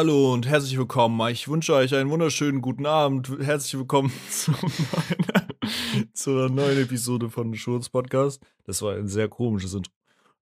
[0.00, 1.30] Hallo und herzlich willkommen.
[1.30, 3.28] Ich wünsche euch einen wunderschönen guten Abend.
[3.38, 8.42] Herzlich willkommen zu neuen, zu einer neuen Episode von Schurz Podcast.
[8.64, 9.92] Das war ein sehr komisches Intro.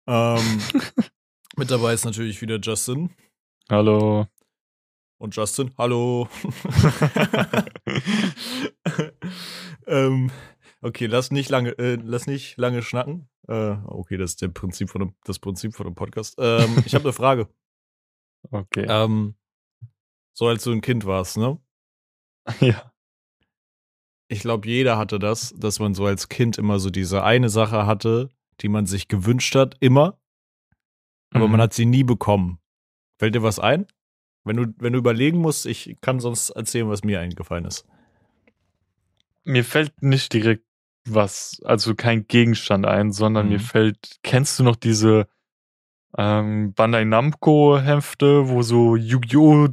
[0.08, 0.60] Ähm,
[1.56, 3.08] mit dabei ist natürlich wieder Justin.
[3.70, 4.26] Hallo.
[5.16, 6.28] Und Justin, hallo.
[9.86, 10.30] ähm,
[10.82, 13.30] okay, lass nicht lange, äh, lass nicht lange schnacken.
[13.48, 16.34] Äh, okay, das ist der Prinzip von dem, das Prinzip von dem Podcast.
[16.36, 17.48] Ähm, ich habe eine Frage.
[18.50, 18.84] Okay.
[18.86, 19.34] Ähm,
[20.36, 21.58] so als du ein Kind warst, ne?
[22.60, 22.92] ja.
[24.28, 27.86] Ich glaube, jeder hatte das, dass man so als Kind immer so diese eine Sache
[27.86, 28.28] hatte,
[28.60, 30.18] die man sich gewünscht hat, immer,
[31.32, 31.52] aber Mhm.
[31.52, 32.58] man hat sie nie bekommen.
[33.18, 33.86] Fällt dir was ein?
[34.44, 37.86] Wenn du, wenn du überlegen musst, ich kann sonst erzählen, was mir eingefallen ist.
[39.44, 40.64] Mir fällt nicht direkt
[41.08, 43.52] was, also kein Gegenstand ein, sondern Mhm.
[43.52, 45.28] mir fällt, kennst du noch diese
[46.18, 49.68] ähm, Bandai Namco Hefte, wo so Yu-Gi-Oh!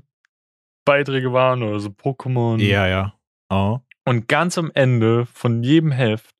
[0.86, 2.62] Beiträge waren oder so Pokémon?
[2.62, 3.14] Ja, ja.
[3.50, 3.80] Oh.
[4.06, 6.36] Und ganz am Ende von jedem Heft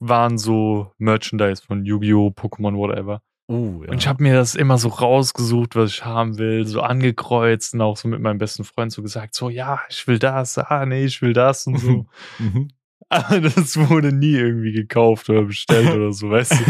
[0.00, 2.28] waren so Merchandise von Yu-Gi-Oh!
[2.28, 3.22] Pokémon, whatever.
[3.48, 3.90] Uh, ja.
[3.90, 7.80] Und ich habe mir das immer so rausgesucht, was ich haben will, so angekreuzt und
[7.82, 11.04] auch so mit meinem besten Freund so gesagt, so ja, ich will das, ah nee,
[11.04, 12.06] ich will das und so.
[12.38, 12.68] Mhm.
[13.08, 16.66] Aber das wurde nie irgendwie gekauft oder bestellt oder so, weißt du.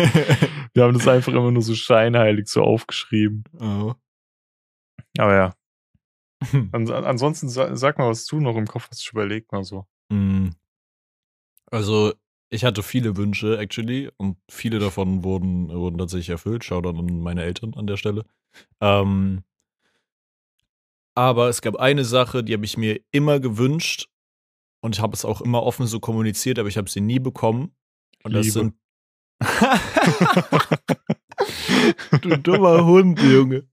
[0.75, 3.45] Wir haben das einfach immer nur so scheinheilig so aufgeschrieben.
[3.61, 3.95] oh.
[5.19, 5.55] Aber ja.
[6.73, 9.87] Ans ansonsten sa sag mal, was du noch im Kopf hast, ich überleg mal so.
[10.11, 10.51] Mm.
[11.71, 12.13] Also,
[12.51, 16.65] ich hatte viele Wünsche, actually, und viele davon wurden, wurden tatsächlich erfüllt.
[16.65, 18.25] Schau dann an meine Eltern an der Stelle.
[18.81, 19.43] Ähm,
[21.15, 24.09] aber es gab eine Sache, die habe ich mir immer gewünscht
[24.81, 27.75] und ich habe es auch immer offen so kommuniziert, aber ich habe sie nie bekommen.
[28.23, 28.53] Und das Liebe.
[28.53, 28.75] sind.
[32.23, 33.67] du dummer Hund, Junge.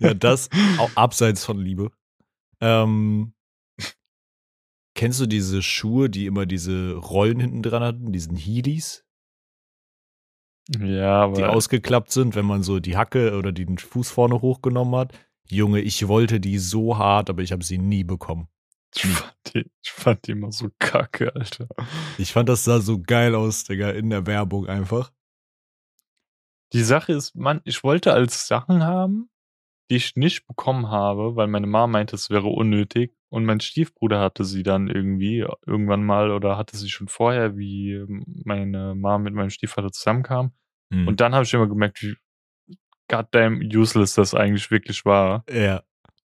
[0.00, 1.92] Ja, das auch abseits von Liebe.
[2.62, 3.34] Ähm,
[4.94, 9.04] kennst du diese Schuhe, die immer diese Rollen hinten dran hatten, diesen Heelys,
[10.68, 14.94] Ja, die aber ausgeklappt sind, wenn man so die Hacke oder den Fuß vorne hochgenommen
[14.94, 15.12] hat?
[15.48, 18.48] Junge, ich wollte die so hart, aber ich habe sie nie bekommen.
[18.94, 21.66] ich fand, die, ich fand die immer so kacke, Alter.
[22.16, 25.12] Ich fand, das sah so geil aus, Digga, in der Werbung einfach.
[26.72, 29.28] Die Sache ist, man, ich wollte als Sachen haben,
[29.92, 33.12] die ich nicht bekommen habe, weil meine Mama meinte, es wäre unnötig.
[33.28, 38.02] Und mein Stiefbruder hatte sie dann irgendwie irgendwann mal oder hatte sie schon vorher, wie
[38.44, 40.52] meine Mama mit meinem Stiefvater zusammenkam.
[40.90, 41.08] Hm.
[41.08, 42.16] Und dann habe ich immer gemerkt, wie
[43.08, 45.44] goddamn useless das eigentlich wirklich war.
[45.50, 45.82] ja.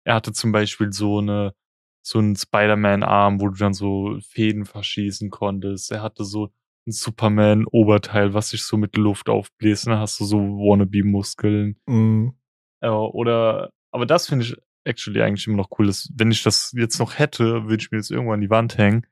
[0.03, 1.53] Er hatte zum Beispiel so eine,
[2.01, 5.91] so einen Spider-Man-Arm, wo du dann so Fäden verschießen konntest.
[5.91, 6.47] Er hatte so
[6.87, 9.85] ein Superman-Oberteil, was sich so mit Luft aufbläst.
[9.85, 11.79] Und dann hast du so Wannabe-Muskeln.
[11.85, 12.33] Mhm.
[12.81, 15.87] Äh, oder, aber das finde ich actually eigentlich immer noch cool.
[15.87, 18.77] Dass, wenn ich das jetzt noch hätte, würde ich mir jetzt irgendwo an die Wand
[18.77, 19.05] hängen.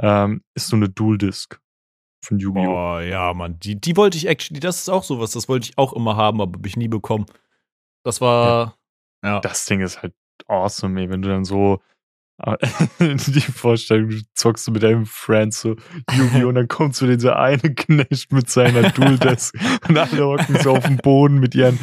[0.00, 1.60] Ähm, ist so eine Dual-Disc
[2.24, 2.96] von Yu-Gi-Oh!
[2.96, 3.58] Oh, ja, Mann.
[3.60, 6.40] Die, die wollte ich actually, das ist auch sowas, das wollte ich auch immer haben,
[6.40, 7.26] aber habe ich nie bekommen.
[8.02, 8.76] Das war.
[9.22, 9.40] Ja.
[9.40, 10.14] Das Ding ist halt
[10.48, 11.80] awesome, ey, wenn du dann so
[12.42, 12.56] äh,
[13.16, 15.76] die Vorstellung, du zockst so mit deinem Friend so
[16.12, 16.48] Yu-Gi-Oh!
[16.48, 19.54] und dann kommt so dieser eine Knecht mit seiner Dual-Desk
[19.88, 21.78] und alle hocken so auf dem Boden mit ihren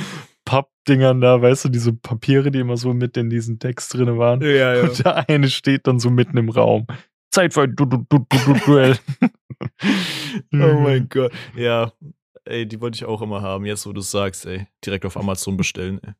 [0.52, 4.42] Pappdingern da, weißt du, diese Papiere, die immer so mit in diesen Decks drin waren.
[4.42, 4.84] ja, ja.
[4.84, 6.88] Und der eine steht dann so mitten im Raum.
[7.34, 8.98] Zeit für ein du du du du du Duell.
[10.54, 11.32] Oh mein Gott.
[11.56, 11.94] Ja,
[12.46, 13.66] ey, die wollte ich auch immer haben.
[13.66, 14.68] Jetzt, wo du es sagst, ey.
[14.86, 16.14] Direkt auf Amazon bestellen, ey.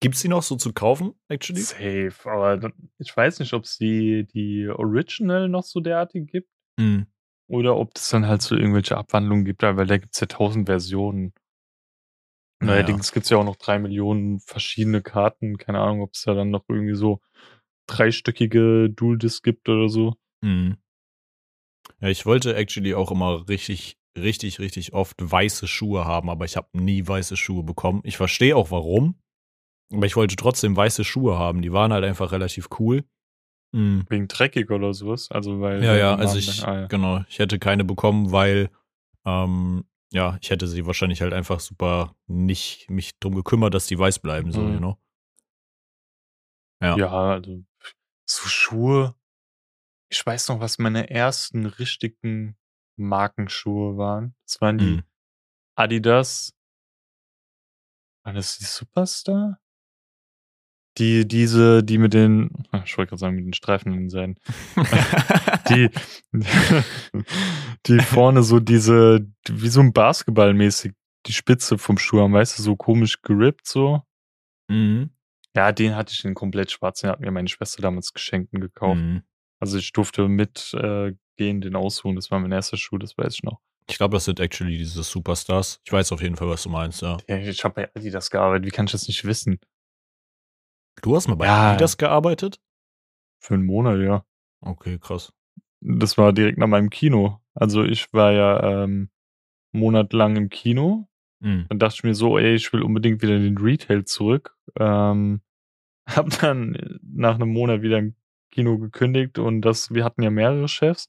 [0.00, 1.60] Gibt's die noch so zu kaufen, actually?
[1.60, 6.50] Safe, aber ich weiß nicht, ob es die, die Original noch so derartig gibt.
[6.78, 7.06] Mhm.
[7.48, 10.66] Oder ob es dann halt so irgendwelche Abwandlungen gibt, weil da gibt es ja tausend
[10.66, 11.32] Versionen.
[12.62, 12.74] Naja.
[12.74, 15.58] Allerdings gibt es ja auch noch drei Millionen verschiedene Karten.
[15.58, 17.20] Keine Ahnung, ob es da dann noch irgendwie so
[17.86, 20.14] dreistöckige Dual-Disc gibt oder so.
[20.42, 20.76] Mhm.
[22.00, 26.56] Ja, ich wollte actually auch immer richtig, richtig, richtig oft weiße Schuhe haben, aber ich
[26.56, 28.00] habe nie weiße Schuhe bekommen.
[28.04, 29.16] Ich verstehe auch warum,
[29.92, 31.62] aber ich wollte trotzdem weiße Schuhe haben.
[31.62, 33.04] Die waren halt einfach relativ cool.
[33.72, 34.04] Mhm.
[34.08, 35.30] Wegen dreckig oder sowas.
[35.30, 36.86] Also weil Ja, ja, also ich, ah, ja.
[36.86, 38.70] genau, ich hätte keine bekommen, weil,
[39.24, 43.98] ähm, ja, ich hätte sie wahrscheinlich halt einfach super nicht mich drum gekümmert, dass die
[43.98, 44.74] weiß bleiben, so, Mhm.
[44.74, 44.98] you know.
[46.80, 46.96] Ja.
[46.96, 47.64] Ja, also
[48.26, 49.14] so Schuhe.
[50.10, 52.56] Ich weiß noch, was meine ersten richtigen
[52.96, 54.34] Markenschuhe waren.
[54.46, 55.04] Das waren die Mhm.
[55.76, 56.52] Adidas.
[58.26, 59.58] War das die Superstar?
[60.98, 64.10] Die, diese, die mit den, ah, ich wollte gerade sagen, mit den Streifen an den
[64.10, 64.36] Seiten.
[65.68, 65.88] Die,
[67.86, 70.92] die vorne so diese, wie so ein Basketball mäßig,
[71.26, 74.02] die Spitze vom Schuh haben, weißt du, so komisch gerippt so.
[74.68, 75.10] mhm.
[75.54, 77.00] Ja, den hatte ich in komplett schwarz.
[77.00, 79.00] Den hat mir meine Schwester damals geschenkt und gekauft.
[79.00, 79.22] Mhm.
[79.60, 82.16] Also ich durfte mit äh, den aussuchen.
[82.16, 83.60] Das war mein erster Schuh, das weiß ich noch.
[83.88, 85.80] Ich glaube, das sind actually diese Superstars.
[85.84, 87.18] Ich weiß auf jeden Fall, was du meinst, ja.
[87.28, 88.66] Ja, ich habe bei Adidas gearbeitet.
[88.66, 89.58] Wie kann ich das nicht wissen?
[91.02, 91.72] Du hast mal bei Ja.
[91.72, 92.60] Adidas gearbeitet?
[93.40, 94.24] Für einen Monat, ja.
[94.60, 95.32] Okay, krass.
[95.80, 97.40] Das war direkt nach meinem Kino.
[97.54, 99.10] Also ich war ja ähm,
[99.72, 101.08] monatelang im Kino.
[101.40, 101.66] Mhm.
[101.68, 104.56] Dann dachte ich mir so, ey, ich will unbedingt wieder in den Retail zurück.
[104.78, 105.42] Ähm,
[106.08, 108.14] hab dann nach einem Monat wieder im
[108.52, 111.08] Kino gekündigt und das, wir hatten ja mehrere Chefs.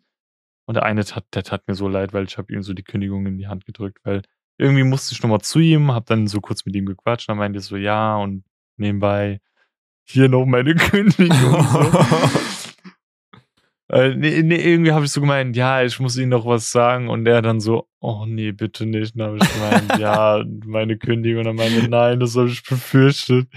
[0.65, 2.83] Und der eine tat, der tat mir so leid, weil ich habe ihm so die
[2.83, 4.21] Kündigung in die Hand gedrückt, weil
[4.57, 7.59] irgendwie musste ich nochmal zu ihm, hab dann so kurz mit ihm gequatscht, dann meinte
[7.59, 8.45] er so, ja, und
[8.77, 9.41] nebenbei
[10.05, 11.29] hier noch meine Kündigung.
[11.63, 11.91] So.
[13.89, 17.09] Äh, nee, nee, irgendwie habe ich so gemeint, ja, ich muss Ihnen noch was sagen.
[17.09, 19.19] Und er dann so, oh nee, bitte nicht.
[19.19, 21.39] Dann habe ich gemeint, ja, meine Kündigung.
[21.39, 23.47] Und dann meinte, nein, das habe ich befürchtet.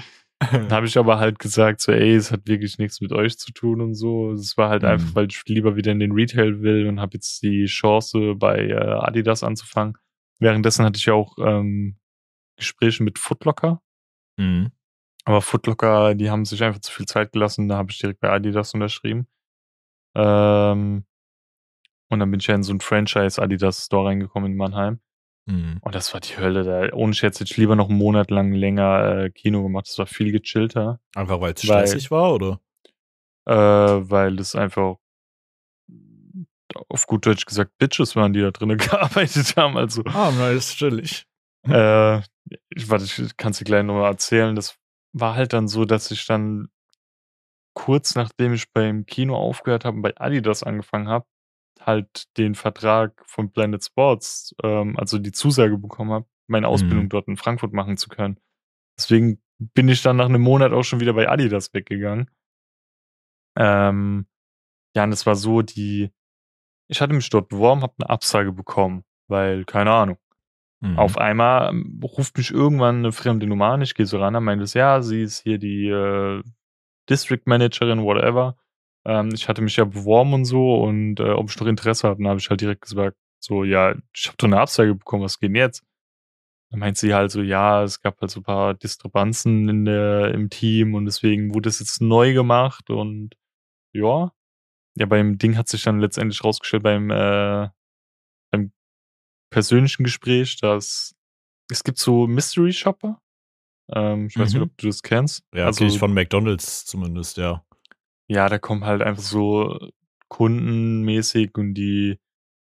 [0.52, 3.52] Dann habe ich aber halt gesagt, so, ey, es hat wirklich nichts mit euch zu
[3.52, 4.32] tun und so.
[4.32, 4.88] Es war halt Mhm.
[4.88, 8.58] einfach, weil ich lieber wieder in den Retail will und habe jetzt die Chance, bei
[8.66, 9.94] äh, Adidas anzufangen.
[10.38, 11.96] Währenddessen hatte ich ja auch ähm,
[12.58, 13.81] Gespräche mit Footlocker.
[14.37, 14.70] Mhm.
[15.26, 17.69] Aber Footlocker, die haben sich einfach zu viel Zeit gelassen.
[17.69, 19.26] Da habe ich direkt bei Adidas unterschrieben.
[20.14, 21.05] Ähm,
[22.08, 25.00] und dann bin ich ja in so ein Franchise Adidas Store reingekommen in Mannheim.
[25.46, 25.78] Mhm.
[25.81, 26.62] Und das war die Hölle.
[26.62, 29.88] Da, ohne Scherz hätte ich lieber noch einen Monat lang länger äh, Kino gemacht.
[29.88, 32.61] Das war viel gechillter, Einfach weil es stressig war, oder?
[33.46, 34.96] äh, weil das einfach
[36.88, 39.76] auf gut Deutsch gesagt Bitches waren, die da drinnen gearbeitet haben.
[39.76, 41.26] Also Ah, nice, chillig.
[41.69, 42.19] Äh,
[42.70, 44.55] ich, warte, ich kann es dir gleich nochmal erzählen.
[44.55, 44.76] Das
[45.18, 46.68] war halt dann so, dass ich dann
[47.74, 51.26] kurz nachdem ich beim Kino aufgehört habe und bei Adidas angefangen habe,
[51.80, 57.10] halt den Vertrag von Blended Sports, ähm, also die Zusage bekommen habe, meine Ausbildung Mhm.
[57.10, 58.38] dort in Frankfurt machen zu können.
[58.98, 62.30] Deswegen bin ich dann nach einem Monat auch schon wieder bei Adidas weggegangen.
[63.56, 64.26] Ähm,
[64.96, 66.12] ja, und es war so, die,
[66.88, 70.18] ich hatte mich dort beworben, habe eine Absage bekommen, weil, keine Ahnung.
[70.81, 70.99] Mhm.
[70.99, 73.82] Auf einmal ruft mich irgendwann eine fremde Nummer an.
[73.82, 76.43] Ich gehe so ran, er meint es, ja, sie ist hier die äh,
[77.08, 78.56] District Managerin, whatever.
[79.06, 82.23] Ähm, ich hatte mich ja beworben und so und äh, ob ich noch Interesse habe.
[82.23, 85.38] Dann habe ich halt direkt gesagt, so, ja, ich habe doch eine Absage bekommen, was
[85.38, 85.84] geht denn jetzt?
[86.70, 90.34] Dann meint sie halt so, ja, es gab halt so ein paar Diskrepanzen in der,
[90.34, 93.37] im Team und deswegen wurde es jetzt neu gemacht und
[93.93, 94.32] ja.
[94.96, 97.69] Ja, beim Ding hat sich dann letztendlich rausgestellt beim, äh,
[99.50, 101.14] persönlichen Gespräch, dass
[101.70, 103.20] es gibt so Mystery Shopper.
[103.93, 104.60] Ähm, ich weiß Mhm.
[104.60, 105.44] nicht, ob du das kennst.
[105.54, 107.64] ja, also, ich von McDonalds zumindest, ja.
[108.28, 109.78] ja, da kommen halt einfach so
[110.28, 112.19] kundenmäßig und die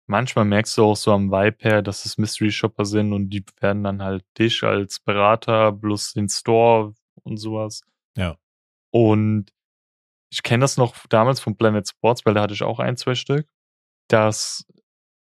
[0.06, 3.44] manchmal merkst du auch so am Vibe her, dass es Mystery Shopper sind und die
[3.60, 6.92] werden dann halt dich als Berater plus den Store
[7.22, 7.82] und sowas.
[8.16, 8.36] Ja.
[8.90, 9.46] Und
[10.30, 13.14] ich kenne das noch damals von Planet Sports, weil da hatte ich auch ein, zwei
[13.14, 13.48] Stück,
[14.08, 14.66] dass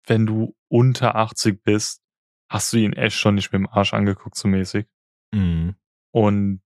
[0.07, 2.03] wenn du unter 80 bist,
[2.51, 4.87] hast du ihn echt schon nicht mit dem Arsch angeguckt, so mäßig.
[5.33, 5.77] Mhm.
[6.13, 6.63] Und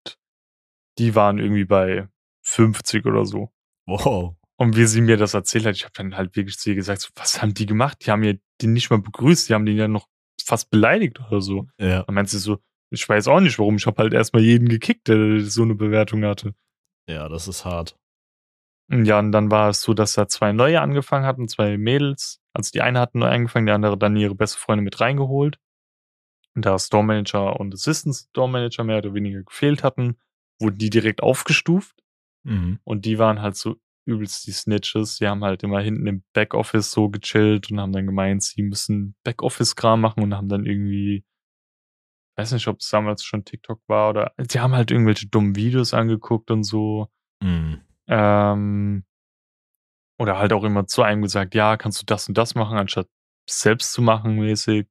[0.97, 2.09] die waren irgendwie bei
[2.43, 3.53] 50 oder so.
[3.87, 4.35] Wow.
[4.57, 7.03] Und wie sie mir das erzählt hat, ich habe dann halt wirklich zu ihr gesagt,
[7.03, 7.99] so, was haben die gemacht?
[8.07, 10.09] Die haben ja den nicht mal begrüßt, die haben den ja noch
[10.43, 11.69] fast beleidigt oder so.
[11.79, 12.05] Ja.
[12.05, 12.59] Dann meint sie so,
[12.91, 16.25] ich weiß auch nicht warum, ich habe halt erstmal jeden gekickt, der so eine Bewertung
[16.25, 16.55] hatte.
[17.07, 17.99] Ja, das ist hart.
[18.91, 22.41] Ja, und dann war es so, dass da zwei neue angefangen hatten, zwei Mädels.
[22.55, 25.59] Also die eine hat neu angefangen, die andere dann ihre beste Freundin mit reingeholt.
[26.55, 30.17] Und da Store Manager und Assistant Store Manager mehr oder weniger gefehlt hatten,
[30.61, 32.03] wurden die direkt aufgestuft.
[32.45, 32.81] Mhm.
[32.85, 33.77] Und die waren halt so
[34.07, 35.19] übelst die Snitches.
[35.19, 39.15] Die haben halt immer hinten im Backoffice so gechillt und haben dann gemeint, sie müssen
[39.23, 41.25] Backoffice-Kram machen und haben dann irgendwie,
[42.37, 45.93] weiß nicht, ob es damals schon TikTok war oder, sie haben halt irgendwelche dummen Videos
[45.93, 47.09] angeguckt und so.
[47.43, 47.83] Mhm.
[48.09, 49.05] Ähm,
[50.19, 53.09] oder halt auch immer zu einem gesagt, ja, kannst du das und das machen, anstatt
[53.49, 54.89] selbst zu machen, mäßig.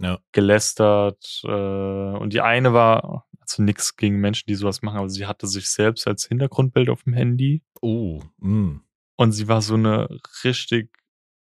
[0.00, 0.18] Ja.
[0.32, 1.42] Gelästert.
[1.44, 5.46] Äh, und die eine war, also nichts gegen Menschen, die sowas machen, aber sie hatte
[5.46, 7.62] sich selbst als Hintergrundbild auf dem Handy.
[7.80, 8.80] Oh, mm.
[9.16, 10.08] Und sie war so eine
[10.42, 10.90] richtig,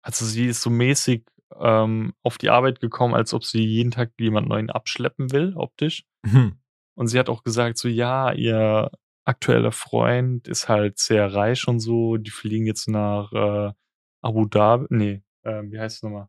[0.03, 1.25] also sie ist so mäßig
[1.59, 6.05] ähm, auf die Arbeit gekommen, als ob sie jeden Tag jemand neuen abschleppen will, optisch.
[6.27, 6.59] Hm.
[6.95, 8.91] Und sie hat auch gesagt, so ja, ihr
[9.27, 12.17] aktueller Freund ist halt sehr reich und so.
[12.17, 13.73] Die fliegen jetzt nach äh,
[14.23, 14.87] Abu Dhabi.
[14.91, 16.29] Nee, äh, wie heißt es nochmal?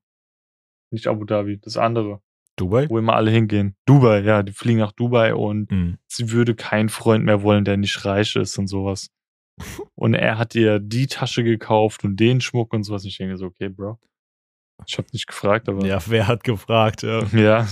[0.91, 2.21] Nicht Abu Dhabi, das andere,
[2.55, 2.89] Dubai?
[2.89, 3.75] wo immer alle hingehen.
[3.85, 5.97] Dubai, ja, die fliegen nach Dubai und Mhm.
[6.07, 9.09] sie würde keinen Freund mehr wollen, der nicht reich ist und sowas.
[9.95, 13.05] Und er hat ihr die Tasche gekauft und den Schmuck und sowas.
[13.05, 13.97] Ich denke so, okay, Bro.
[14.85, 15.83] Ich habe nicht gefragt, aber.
[15.83, 17.01] Ja, wer hat gefragt?
[17.01, 17.23] Ja.
[17.33, 17.67] Ja.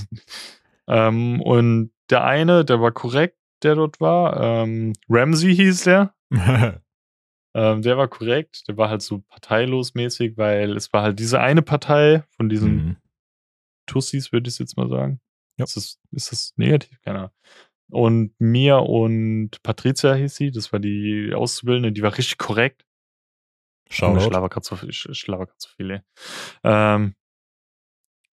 [0.87, 4.39] Ähm, und der eine, der war korrekt, der dort war.
[4.39, 6.13] Ähm, Ramsey hieß der.
[6.31, 8.67] ähm, der war korrekt.
[8.67, 12.75] Der war halt so parteilos mäßig, weil es war halt diese eine Partei von diesen
[12.75, 12.97] Mhm.
[13.87, 15.19] Tussis, würde ich jetzt mal sagen.
[15.57, 15.65] Ja.
[15.65, 16.99] Ist, das, ist das negativ?
[17.01, 17.31] Keine Ahnung.
[17.91, 22.85] Und Mia und Patricia hieß sie, das war die Auszubildende, die war richtig korrekt.
[23.89, 24.01] Ich
[24.65, 26.01] so viel, ich, ich laber grad so viel, ey.
[26.63, 27.15] Ähm,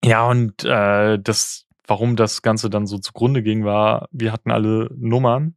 [0.03, 4.89] ja, und äh, das, warum das Ganze dann so zugrunde ging, war, wir hatten alle
[4.95, 5.55] Nummern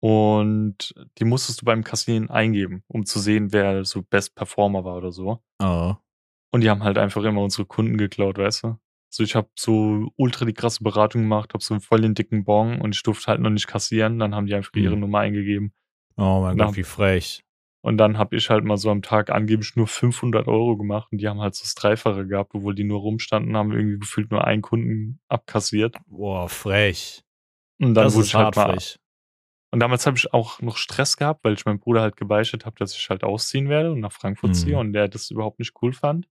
[0.00, 4.96] und die musstest du beim Kassieren eingeben, um zu sehen, wer so Best Performer war
[4.96, 5.42] oder so.
[5.58, 5.96] Ah.
[6.52, 8.78] Und die haben halt einfach immer unsere Kunden geklaut, weißt du?
[9.12, 12.44] So, ich habe so ultra die krasse Beratung gemacht, habe so einen voll den dicken
[12.44, 14.18] Bon und ich durfte halt noch nicht kassieren.
[14.18, 15.00] Dann haben die einfach ihre Mhm.
[15.00, 15.72] Nummer eingegeben.
[16.16, 16.56] Oh mein.
[16.56, 17.44] Gott, wie frech.
[17.82, 21.18] Und dann habe ich halt mal so am Tag angeblich nur 500 Euro gemacht und
[21.18, 24.44] die haben halt so das Dreifache gehabt, obwohl die nur rumstanden, haben irgendwie gefühlt nur
[24.44, 25.96] einen Kunden abkassiert.
[26.06, 27.22] Boah, frech.
[27.80, 28.72] Und dann das wurde ist ich halt mal.
[28.72, 28.98] frech.
[29.72, 32.76] Und damals habe ich auch noch Stress gehabt, weil ich meinem Bruder halt gebeichtet habe,
[32.78, 34.54] dass ich halt ausziehen werde und nach Frankfurt Mhm.
[34.54, 36.28] ziehe und der das überhaupt nicht cool fand.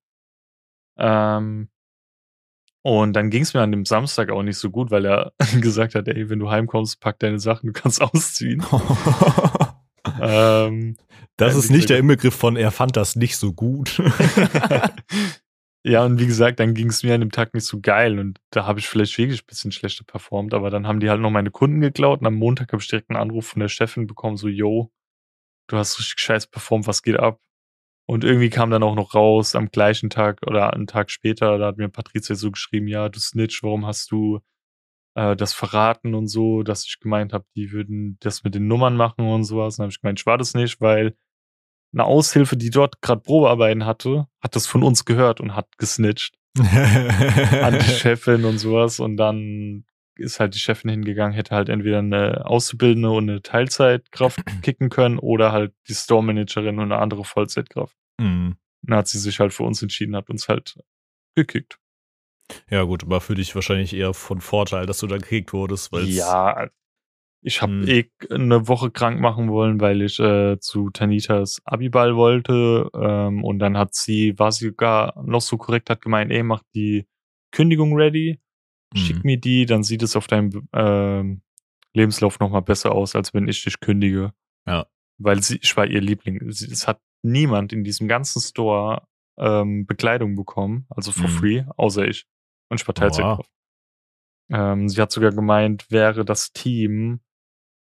[0.98, 1.70] Ähm,
[2.82, 5.96] und dann ging es mir an dem Samstag auch nicht so gut, weil er gesagt
[5.96, 8.64] hat, ey, wenn du heimkommst, pack deine Sachen, du kannst ausziehen.
[10.22, 10.96] ähm,
[11.40, 13.98] das ist nicht der Inbegriff von, er fand das nicht so gut.
[15.84, 18.40] ja, und wie gesagt, dann ging es mir an dem Tag nicht so geil und
[18.52, 21.32] da habe ich vielleicht wirklich ein bisschen schlechter performt, aber dann haben die halt noch
[21.32, 24.38] meine Kunden geklaut und am Montag habe ich direkt einen Anruf von der Chefin bekommen,
[24.38, 24.92] so, yo,
[25.68, 27.40] du hast richtig scheiß performt, was geht ab?
[28.08, 31.68] Und irgendwie kam dann auch noch raus, am gleichen Tag oder einen Tag später, da
[31.68, 34.40] hat mir Patricia so geschrieben, ja, du Snitch, warum hast du
[35.16, 38.96] äh, das verraten und so, dass ich gemeint habe, die würden das mit den Nummern
[38.96, 39.76] machen und sowas.
[39.76, 41.16] Und dann habe ich gemeint, ich war das nicht, weil
[41.94, 46.36] eine Aushilfe, die dort gerade Probearbeiten hatte, hat das von uns gehört und hat gesnitcht
[46.58, 49.00] an die Chefin und sowas.
[49.00, 54.40] Und dann ist halt die Chefin hingegangen, hätte halt entweder eine Auszubildende und eine Teilzeitkraft
[54.62, 57.96] kicken können oder halt die Store-Managerin und eine andere Vollzeitkraft.
[58.20, 58.58] Mhm.
[58.82, 60.78] Dann hat sie sich halt für uns entschieden, hat uns halt
[61.36, 61.80] gekickt.
[62.70, 66.06] Ja, gut, aber für dich wahrscheinlich eher von Vorteil, dass du da gekickt wurdest, weil
[66.06, 66.70] Ja,
[67.42, 67.88] ich habe Hm.
[67.88, 72.90] eh eine Woche krank machen wollen, weil ich äh, zu Tanitas Abiball wollte.
[72.94, 76.64] Ähm, und dann hat sie, war sie sogar noch so korrekt, hat gemeint, ey, mach
[76.76, 77.08] die
[77.52, 78.40] Kündigung ready,
[78.96, 79.22] schick Mhm.
[79.24, 81.42] mir die, dann sieht es auf deinem ähm,
[81.94, 84.34] Lebenslauf nochmal besser aus, als wenn ich dich kündige.
[84.68, 84.86] Ja.
[85.18, 86.52] Weil sie, ich war ihr Liebling.
[86.52, 91.34] Sie, es hat niemand in diesem ganzen Store ähm, Bekleidung bekommen, also for Mhm.
[91.34, 92.26] free, außer ich.
[92.70, 93.50] Und ich war Oh, Teilzeitkraft.
[94.52, 97.22] Ähm, sie hat sogar gemeint, wäre das Team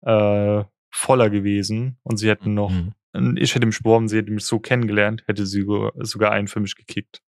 [0.08, 2.72] äh, voller gewesen und sie hätten noch,
[3.14, 3.38] Mhm.
[3.38, 5.66] ich hätte mich beworben, sie hätte mich so kennengelernt, hätte sie
[6.00, 7.22] sogar, einen für mich gekickt.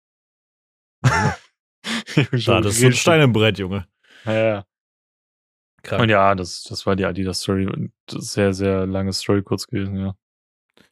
[2.46, 3.86] Da, das ist so ein Stein im Brett, Junge.
[4.24, 4.64] Ja, ja.
[5.82, 6.02] Krank.
[6.02, 7.90] Und ja, das, das war die Adidas-Story.
[8.10, 10.14] Sehr, sehr lange Story kurz gewesen, ja.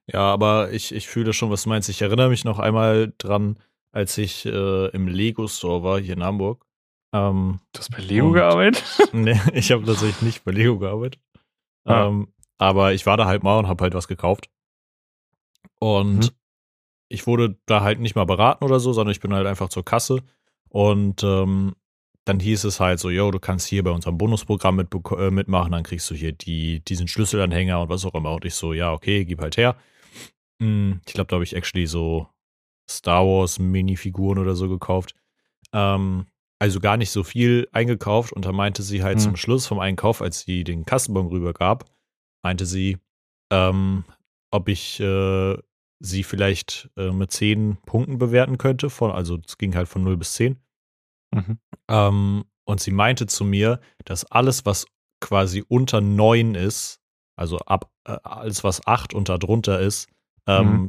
[0.06, 1.88] Ja, aber ich, ich fühle schon, was du meinst.
[1.88, 3.58] Ich erinnere mich noch einmal dran,
[3.92, 6.64] als ich äh, im Lego-Store war, hier in Hamburg.
[7.12, 8.84] Ähm, Du hast bei Lego gearbeitet?
[9.12, 11.20] nee, ich habe tatsächlich nicht bei Lego gearbeitet.
[11.86, 12.06] Ah.
[12.06, 12.28] Ähm,
[12.58, 14.48] aber ich war da halt mal und habe halt was gekauft.
[15.78, 16.30] Und Mhm.
[17.08, 19.84] ich wurde da halt nicht mal beraten oder so, sondern ich bin halt einfach zur
[19.84, 20.22] Kasse.
[20.68, 21.74] Und ähm,
[22.24, 25.72] dann hieß es halt so, yo, du kannst hier bei unserem Bonusprogramm mit, äh, mitmachen,
[25.72, 28.32] dann kriegst du hier die, diesen Schlüsselanhänger und was auch immer.
[28.34, 29.76] Und ich so, ja, okay, gib halt her.
[30.60, 32.26] Hm, Ich glaube, da habe ich actually so
[32.90, 35.14] Star Wars Minifiguren oder so gekauft.
[35.72, 36.26] Ähm,
[36.58, 39.22] also gar nicht so viel eingekauft und da meinte sie halt Hm.
[39.24, 41.84] zum Schluss vom Einkauf, als sie den Kassenbon rübergab,
[42.42, 42.98] meinte sie,
[43.52, 44.04] ähm,
[44.50, 45.56] ob ich äh,
[46.00, 48.90] sie vielleicht äh, mit 10 Punkten bewerten könnte.
[48.90, 50.58] Von, also es ging halt von 0 bis 10.
[51.34, 51.58] Mhm.
[51.88, 54.86] Ähm, und sie meinte zu mir, dass alles, was
[55.20, 57.00] quasi unter 9 ist,
[57.36, 60.08] also ab äh, alles, was 8 und darunter ist,
[60.46, 60.88] ähm, Mhm.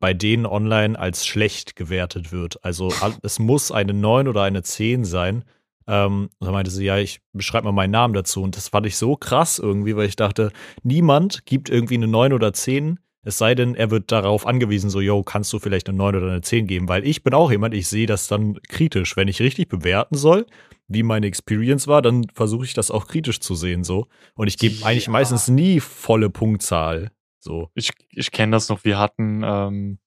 [0.00, 2.64] Bei denen online als schlecht gewertet wird.
[2.64, 5.44] Also es muss eine 9 oder eine 10 sein.
[5.86, 8.42] Ähm, und da meinte sie, ja, ich beschreibe mal meinen Namen dazu.
[8.42, 10.52] Und das fand ich so krass irgendwie, weil ich dachte,
[10.82, 15.00] niemand gibt irgendwie eine 9 oder 10, es sei denn, er wird darauf angewiesen, so,
[15.00, 16.88] yo, kannst du vielleicht eine 9 oder eine 10 geben?
[16.88, 19.16] Weil ich bin auch jemand, ich sehe das dann kritisch.
[19.16, 20.46] Wenn ich richtig bewerten soll,
[20.86, 24.06] wie meine Experience war, dann versuche ich das auch kritisch zu sehen, so.
[24.34, 25.12] Und ich gebe eigentlich Ja.
[25.12, 27.10] meistens nie volle Punktzahl.
[27.48, 27.70] So.
[27.74, 28.84] Ich, ich kenne das noch.
[28.84, 29.98] Wir hatten ähm,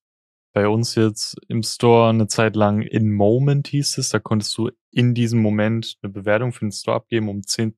[0.54, 4.10] bei uns jetzt im Store eine Zeit lang in Moment hieß es.
[4.10, 7.74] Da konntest du in diesem Moment eine Bewertung für den Store abgeben, um 10%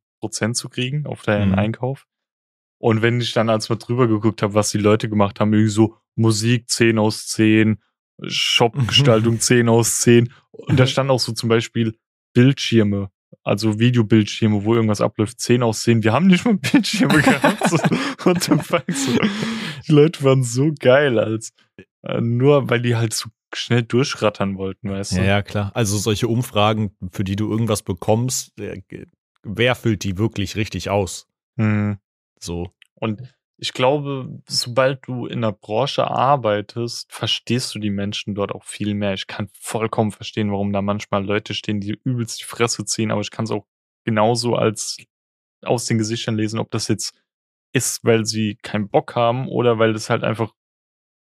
[0.54, 1.60] zu kriegen auf deinen Mhm.
[1.60, 2.08] Einkauf.
[2.78, 5.72] Und wenn ich dann als mal drüber geguckt habe, was die Leute gemacht haben, irgendwie
[5.72, 7.82] so Musik 10 aus 10,
[8.22, 10.34] Shop-Gestaltung 10 aus 10.
[10.52, 11.98] Und da stand auch so zum Beispiel
[12.34, 13.12] Bildschirme
[13.44, 16.04] also Videobildschirme, wo irgendwas abläuft, 10 aus 10.
[16.04, 17.70] Wir haben nicht mal Bildschirme gehabt.
[17.70, 17.78] So,
[18.24, 18.86] what the fuck?
[18.90, 19.18] So.
[19.88, 21.54] Die Leute waren so geil, als
[22.04, 25.18] äh, nur weil die halt so schnell durchrattern wollten, weißt du?
[25.18, 25.72] Ja, ja, klar.
[25.76, 28.82] Also solche Umfragen, für die du irgendwas bekommst, äh,
[29.44, 31.28] wer füllt die wirklich richtig aus?
[31.58, 31.98] Hm.
[32.40, 32.72] So.
[32.96, 33.22] Und
[33.64, 38.94] ich glaube, sobald du in der Branche arbeitest, verstehst du die Menschen dort auch viel
[38.94, 39.14] mehr.
[39.14, 43.22] Ich kann vollkommen verstehen, warum da manchmal Leute stehen, die übelst die Fresse ziehen, aber
[43.22, 43.66] ich kann es auch
[44.04, 44.98] genauso als
[45.64, 47.18] aus den Gesichtern lesen, ob das jetzt
[47.72, 50.54] ist, weil sie keinen Bock haben oder weil das halt einfach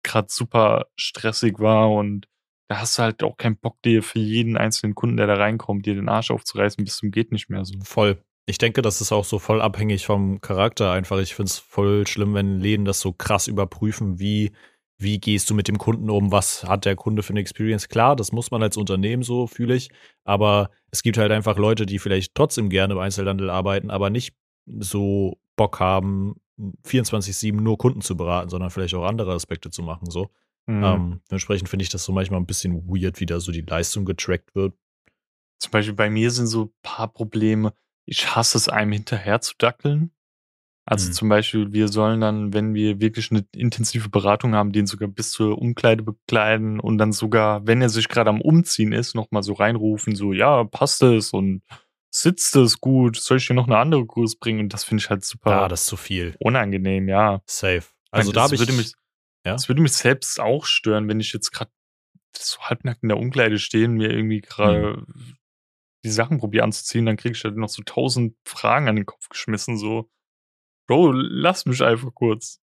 [0.02, 2.26] gerade super stressig war und
[2.68, 5.86] da hast du halt auch keinen Bock, dir für jeden einzelnen Kunden, der da reinkommt,
[5.86, 7.78] dir den Arsch aufzureißen, bis zum geht nicht mehr so.
[7.84, 8.20] Voll.
[8.46, 11.18] Ich denke, das ist auch so voll abhängig vom Charakter einfach.
[11.18, 14.50] Ich finde es voll schlimm, wenn Läden das so krass überprüfen, wie,
[14.98, 17.88] wie gehst du mit dem Kunden um, was hat der Kunde für eine Experience.
[17.88, 19.90] Klar, das muss man als Unternehmen so, fühle ich,
[20.24, 24.34] aber es gibt halt einfach Leute, die vielleicht trotzdem gerne im Einzelhandel arbeiten, aber nicht
[24.66, 26.36] so Bock haben,
[26.84, 30.10] 24-7 nur Kunden zu beraten, sondern vielleicht auch andere Aspekte zu machen.
[30.10, 30.30] So.
[30.66, 30.84] Mhm.
[30.84, 34.04] Ähm, dementsprechend finde ich das so manchmal ein bisschen weird, wie da so die Leistung
[34.04, 34.74] getrackt wird.
[35.58, 37.72] Zum Beispiel bei mir sind so ein paar Probleme.
[38.04, 40.10] Ich hasse es, einem hinterher zu dackeln.
[40.84, 41.12] Also Mhm.
[41.12, 45.30] zum Beispiel, wir sollen dann, wenn wir wirklich eine intensive Beratung haben, den sogar bis
[45.30, 49.52] zur Umkleide bekleiden und dann sogar, wenn er sich gerade am Umziehen ist, nochmal so
[49.52, 51.62] reinrufen, so, ja, passt es und
[52.10, 54.58] sitzt es gut, soll ich dir noch eine andere Größe bringen?
[54.60, 56.34] Und das finde ich halt super Ja, das ist zu viel.
[56.40, 57.40] unangenehm, ja.
[57.46, 57.84] Safe.
[58.10, 58.60] Also Also da habe ich.
[58.60, 58.92] würde mich,
[59.46, 59.52] Ja?
[59.52, 61.70] das würde mich selbst auch stören, wenn ich jetzt gerade
[62.36, 65.36] so halbnackt in der Umkleide stehe und mir irgendwie gerade Hm.
[66.04, 69.28] Die Sachen probiere anzuziehen, dann kriege ich halt noch so tausend Fragen an den Kopf
[69.28, 70.10] geschmissen, so,
[70.88, 72.60] Bro, lass mich einfach kurz.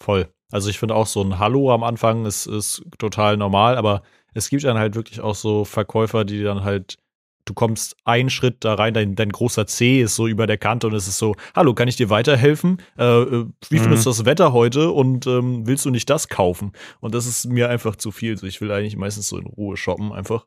[0.00, 0.28] Voll.
[0.52, 4.02] Also ich finde auch so ein Hallo am Anfang ist, ist total normal, aber
[4.34, 6.98] es gibt dann halt wirklich auch so Verkäufer, die dann halt,
[7.46, 10.86] du kommst einen Schritt da rein, dein, dein großer C ist so über der Kante
[10.88, 12.82] und es ist so, hallo, kann ich dir weiterhelfen?
[12.98, 13.80] Äh, äh, wie Mhm.
[13.80, 16.72] findest du das Wetter heute und ähm, willst du nicht das kaufen?
[17.00, 18.36] Und das ist mir einfach zu viel.
[18.36, 20.46] So, ich will eigentlich meistens so in Ruhe shoppen einfach.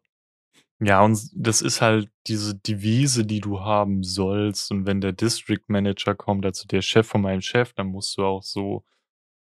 [0.80, 4.72] Ja, und das ist halt diese Devise, die du haben sollst.
[4.72, 8.24] Und wenn der District Manager kommt, also der Chef von meinem Chef, dann musst du
[8.24, 8.84] auch so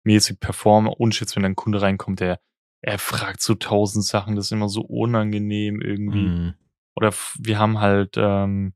[0.04, 0.92] mäßig performen.
[0.92, 2.40] Und jetzt, wenn ein Kunde reinkommt, der,
[2.82, 6.28] er fragt so tausend Sachen, das ist immer so unangenehm irgendwie.
[6.28, 6.54] Mhm.
[6.94, 8.74] Oder wir haben halt, ähm,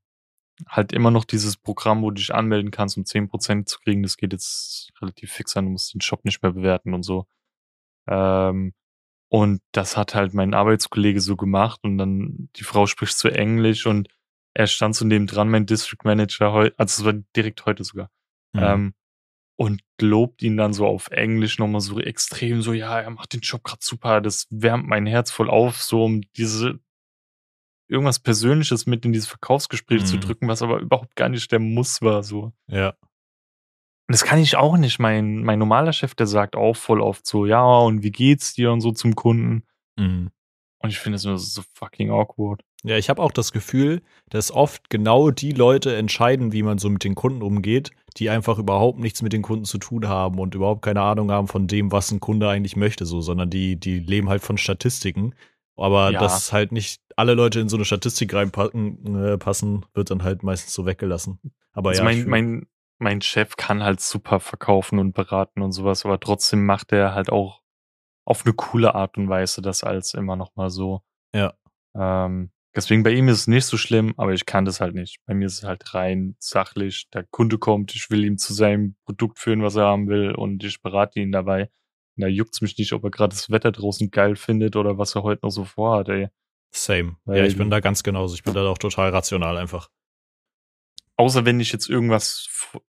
[0.66, 4.02] halt immer noch dieses Programm, wo du dich anmelden kannst, um 10% zu kriegen.
[4.02, 7.28] Das geht jetzt relativ fix an, du musst den Shop nicht mehr bewerten und so.
[8.08, 8.74] Ähm,
[9.28, 13.86] und das hat halt mein Arbeitskollege so gemacht und dann die Frau spricht so Englisch
[13.86, 14.08] und
[14.54, 18.10] er stand so neben dran, mein District Manager, also es war direkt heute sogar,
[18.54, 18.62] Mhm.
[18.62, 18.94] ähm,
[19.60, 23.40] und lobt ihn dann so auf Englisch nochmal so extrem, so, ja, er macht den
[23.40, 26.78] Job gerade super, das wärmt mein Herz voll auf, so um diese
[27.90, 30.20] irgendwas Persönliches mit in dieses Verkaufsgespräch zu Mhm.
[30.20, 32.52] drücken, was aber überhaupt gar nicht der Muss war, so.
[32.68, 32.94] ja.
[34.08, 34.98] Und das kann ich auch nicht.
[34.98, 38.72] Mein, mein normaler Chef, der sagt auch voll oft so, ja, und wie geht's dir
[38.72, 39.64] und so zum Kunden.
[39.96, 40.30] Mhm.
[40.80, 42.62] Und ich finde es nur so fucking awkward.
[42.84, 46.88] Ja, ich habe auch das Gefühl, dass oft genau die Leute entscheiden, wie man so
[46.88, 50.54] mit den Kunden umgeht, die einfach überhaupt nichts mit den Kunden zu tun haben und
[50.54, 53.98] überhaupt keine Ahnung haben von dem, was ein Kunde eigentlich möchte, so, sondern die, die
[53.98, 55.34] leben halt von Statistiken.
[55.76, 56.20] Aber Ja.
[56.20, 60.44] dass halt nicht alle Leute in so eine Statistik reinpassen, äh, passen, wird dann halt
[60.44, 61.40] meistens so weggelassen.
[61.72, 62.66] Aber Also ja, mein, mein,
[62.98, 67.30] mein Chef kann halt super verkaufen und beraten und sowas, aber trotzdem macht er halt
[67.30, 67.62] auch
[68.24, 71.02] auf eine coole Art und Weise das als immer noch mal so.
[71.34, 71.54] Ja.
[71.96, 75.18] Ähm, deswegen bei ihm ist es nicht so schlimm, aber ich kann das halt nicht.
[75.26, 77.08] Bei mir ist es halt rein sachlich.
[77.14, 80.62] Der Kunde kommt, ich will ihm zu seinem Produkt führen, was er haben will und
[80.64, 81.70] ich berate ihn dabei.
[82.16, 85.14] Und da juckt's mich nicht, ob er gerade das Wetter draußen geil findet oder was
[85.14, 86.28] er heute noch so vorhat, ey.
[86.70, 87.16] same.
[87.24, 88.34] weil ja, ich bin da ganz genauso.
[88.34, 89.88] Ich bin da auch total rational einfach.
[91.18, 92.48] Außer wenn ich jetzt irgendwas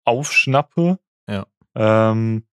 [0.04, 1.46] aufschnappe, Ja.
[1.74, 2.46] ähm,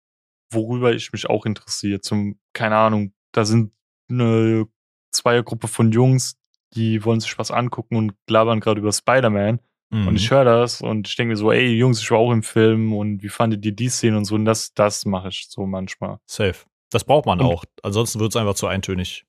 [0.51, 2.01] worüber ich mich auch interessiere.
[2.01, 3.73] Zum, keine Ahnung, da sind
[4.11, 4.67] eine
[5.13, 6.37] Zweiergruppe von Jungs,
[6.75, 9.61] die wollen sich was angucken und labern gerade über Spider-Man.
[9.91, 10.09] Mhm.
[10.09, 12.43] Und ich höre das und ich denke mir so, ey Jungs, ich war auch im
[12.43, 14.35] Film und wie fandet ihr die Szene und so.
[14.35, 16.19] Und das, das mache ich so manchmal.
[16.27, 16.57] Safe.
[16.91, 17.65] Das braucht man Und- auch.
[17.83, 19.25] Ansonsten wird es einfach zu eintönig.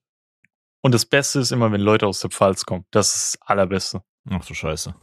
[0.82, 2.86] Und das Beste ist immer, wenn Leute aus der Pfalz kommen.
[2.91, 4.02] Das ist das Allerbeste.
[4.30, 4.95] Ach du Scheiße.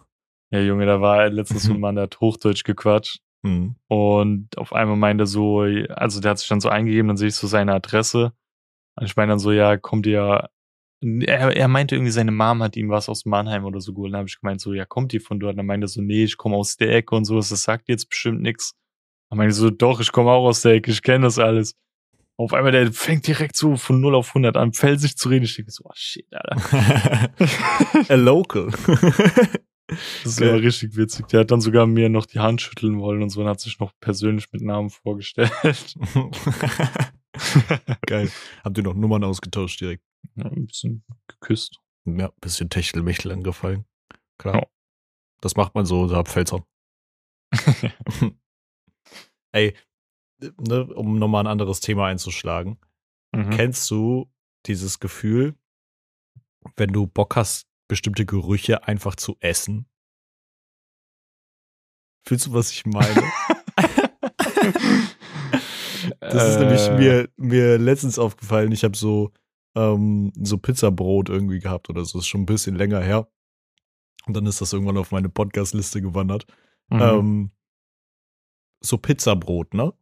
[0.51, 3.21] Ja, Junge, da war letztens so ein Mann, der hat Hochdeutsch gequatscht.
[3.43, 3.77] Mhm.
[3.89, 7.29] Und auf einmal meinte er so, also der hat sich dann so eingegeben, dann sehe
[7.29, 8.33] ich so seine Adresse.
[8.97, 10.49] Und ich meine dann so, ja, kommt ihr.
[11.03, 14.13] Er, er meinte irgendwie, seine Mom hat ihm was aus Mannheim oder so geholt.
[14.13, 15.53] Dann habe ich gemeint, so, ja, kommt ihr von dort?
[15.53, 17.89] Und dann meinte er so, nee, ich komme aus der Ecke und sowas, das sagt
[17.89, 18.73] jetzt bestimmt nix.
[19.29, 21.75] Dann meinte ich so, doch, ich komme auch aus der Ecke, ich kenne das alles.
[22.39, 25.45] Auf einmal, der fängt direkt so von 0 auf 100 an, fällt sich zu reden.
[25.45, 27.31] Ich denke so, oh shit, Alter.
[28.09, 28.71] A local.
[29.89, 30.53] Das Geil.
[30.53, 31.29] war richtig witzig.
[31.29, 33.79] Der hat dann sogar mir noch die Hand schütteln wollen und so und hat sich
[33.79, 35.53] noch persönlich mit Namen vorgestellt.
[38.07, 38.31] Geil.
[38.65, 40.05] Habt ihr noch Nummern ausgetauscht direkt?
[40.35, 41.79] Ja, ein bisschen geküsst.
[42.05, 43.85] Ja, bisschen Techtelmechtel angefallen.
[44.39, 44.57] Klar.
[44.57, 44.67] Ja.
[45.41, 46.65] Das macht man so, ab Pfälzern.
[49.53, 49.75] Ey,
[50.59, 52.79] ne, um nochmal ein anderes Thema einzuschlagen.
[53.33, 53.51] Mhm.
[53.51, 54.31] Kennst du
[54.67, 55.55] dieses Gefühl,
[56.77, 59.87] wenn du Bock hast, bestimmte Gerüche einfach zu essen?
[62.27, 63.23] Fühlst du, was ich meine?
[66.21, 68.71] Das ist nämlich Äh, mir, mir letztens aufgefallen.
[68.73, 69.33] Ich habe so,
[69.75, 72.19] ähm, so Pizzabrot irgendwie gehabt oder so.
[72.19, 73.29] Ist schon ein bisschen länger her.
[74.27, 76.47] Und dann ist das irgendwann auf meine Podcast-Liste gewandert.
[76.91, 77.01] mhm.
[77.01, 77.51] Ähm,
[78.81, 79.93] so Pizzabrot, ne?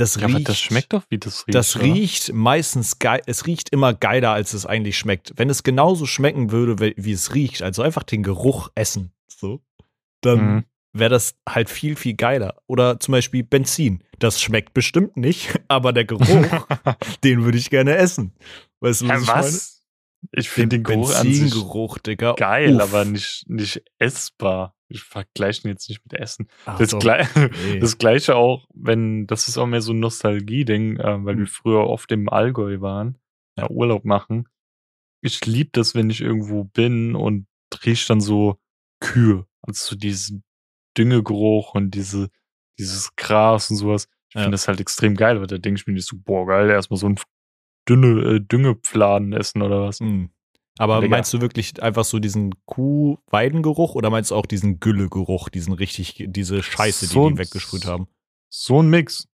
[0.00, 0.48] Das ja, aber riecht.
[0.48, 1.54] das schmeckt doch, wie das riecht.
[1.54, 1.84] Das oder?
[1.84, 3.20] riecht meistens geil.
[3.26, 5.34] Es riecht immer geiler, als es eigentlich schmeckt.
[5.36, 9.60] Wenn es genauso schmecken würde, wie es riecht, also einfach den Geruch essen, so,
[10.22, 10.64] dann Mhm.
[10.94, 12.56] wäre das halt viel, viel geiler.
[12.66, 14.02] Oder zum Beispiel Benzin.
[14.18, 16.26] Das schmeckt bestimmt nicht, aber der Geruch,
[17.24, 18.32] den würde ich gerne essen.
[18.80, 19.38] Weißt du, was meine?
[19.44, 19.79] was?
[20.32, 22.34] Ich finde den Geruch an sich Benzingeruch, Digga.
[22.34, 22.82] geil, Uff.
[22.82, 24.74] aber nicht, nicht essbar.
[24.88, 26.48] Ich vergleiche ihn jetzt nicht mit Essen.
[26.66, 27.26] Ach Das, doch, Gle
[27.64, 27.78] nee.
[27.78, 31.86] das gleiche auch, wenn, das ist auch mehr so ein Nostalgie-Ding, äh, weil wir früher
[31.86, 33.18] oft im Allgäu waren,
[33.56, 33.64] Ja.
[33.64, 33.70] ja.
[33.70, 34.48] Urlaub machen.
[35.22, 37.46] Ich liebe das, wenn ich irgendwo bin und
[37.84, 38.58] riech dann so
[39.00, 39.46] Kühe.
[39.62, 40.42] Also so diesen
[40.98, 42.28] Düngegeruch und diese,
[42.78, 44.08] dieses Gras und sowas.
[44.30, 44.42] Ich Ja.
[44.42, 46.98] finde das halt extrem geil, weil da denke ich mir nicht so, boah, geil, erstmal
[46.98, 47.16] so ein
[47.90, 50.00] dünne äh, Düngepfladen essen oder was.
[50.00, 50.30] Hm.
[50.78, 51.16] Aber Digga.
[51.16, 56.24] meinst du wirklich einfach so diesen Kuh-Weidengeruch oder meinst du auch diesen Güllegeruch, diesen richtig,
[56.28, 58.06] diese Scheiße, So die die weggesprüht haben?
[58.48, 59.28] So ein Mix.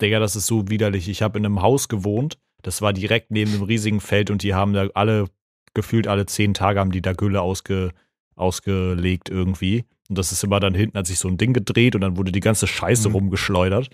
[0.00, 1.08] Digga, das ist so widerlich.
[1.08, 4.54] Ich habe in einem Haus gewohnt, das war direkt neben einem riesigen Feld und die
[4.54, 5.26] haben da alle,
[5.74, 7.90] gefühlt alle zehn Tage haben die da Gülle ausge,
[8.34, 9.84] ausgelegt irgendwie.
[10.08, 12.32] Und das ist immer dann hinten, hat sich so ein Ding gedreht und dann wurde
[12.32, 13.14] die ganze Scheiße Mhm.
[13.14, 13.90] rumgeschleudert.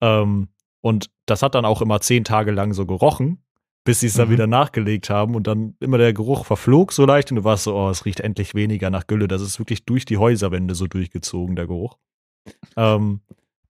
[0.00, 0.48] Ähm,
[0.82, 3.42] und das hat dann auch immer zehn Tage lang so gerochen,
[3.84, 4.32] bis sie es dann Mhm.
[4.32, 7.74] wieder nachgelegt haben und dann immer der Geruch verflog so leicht und du warst so,
[7.76, 9.28] oh, es riecht endlich weniger nach Gülle.
[9.28, 11.96] Das ist wirklich durch die Häuserwände so durchgezogen, der Geruch.
[12.76, 13.20] Ähm,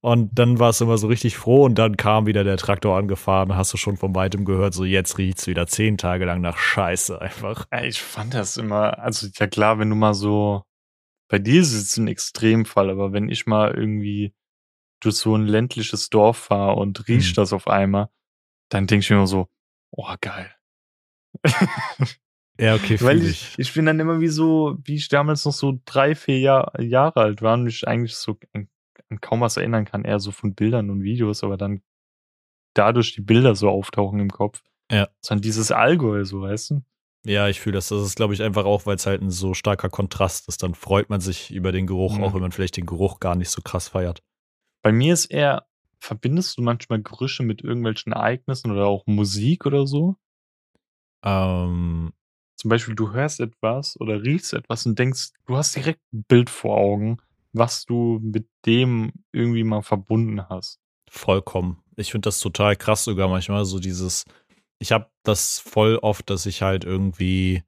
[0.02, 3.54] und dann warst du immer so richtig froh und dann kam wieder der Traktor angefahren,
[3.54, 7.20] hast du schon von weitem gehört, so jetzt riecht's wieder zehn Tage lang nach Scheiße
[7.20, 7.66] einfach.
[7.82, 10.62] Ich fand das immer, also ja klar, wenn du mal so,
[11.28, 14.32] bei dir ist es ein Extremfall, aber wenn ich mal irgendwie
[15.00, 17.34] durch so ein ländliches Dorf fahre und riech Mhm.
[17.36, 18.08] das auf einmal,
[18.68, 19.48] dann denke ich mir immer so,
[19.90, 20.50] oh geil.
[22.58, 25.52] Ja, okay, Weil fühl ich, ich bin dann immer wie so, wie ich damals noch
[25.52, 28.68] so drei, vier Jahr, Jahre alt war und mich eigentlich so an,
[29.08, 31.82] an kaum was erinnern kann, eher so von Bildern und Videos, aber dann
[32.74, 34.62] dadurch die Bilder so auftauchen im Kopf.
[34.90, 35.08] Ja.
[35.24, 36.82] Sondern dieses Allgäu, so weißt du?
[37.24, 37.88] Ja, ich fühle das.
[37.88, 40.62] Das ist, glaube ich, einfach auch, weil es halt ein so starker Kontrast ist.
[40.62, 42.24] Dann freut man sich über den Geruch, Mhm.
[42.24, 44.22] auch wenn man vielleicht den Geruch gar nicht so krass feiert.
[44.82, 45.66] Bei mir ist eher,
[46.00, 50.16] verbindest du manchmal Gerüche mit irgendwelchen Ereignissen oder auch Musik oder so?
[51.22, 52.12] Ähm,
[52.56, 56.48] Zum Beispiel, du hörst etwas oder riechst etwas und denkst, du hast direkt ein Bild
[56.48, 57.18] vor Augen,
[57.52, 60.80] was du mit dem irgendwie mal verbunden hast.
[61.10, 61.82] vollkommen.
[61.96, 64.24] Ich finde das total krass sogar manchmal, so dieses,
[64.78, 67.64] ich habe das voll oft, dass ich halt irgendwie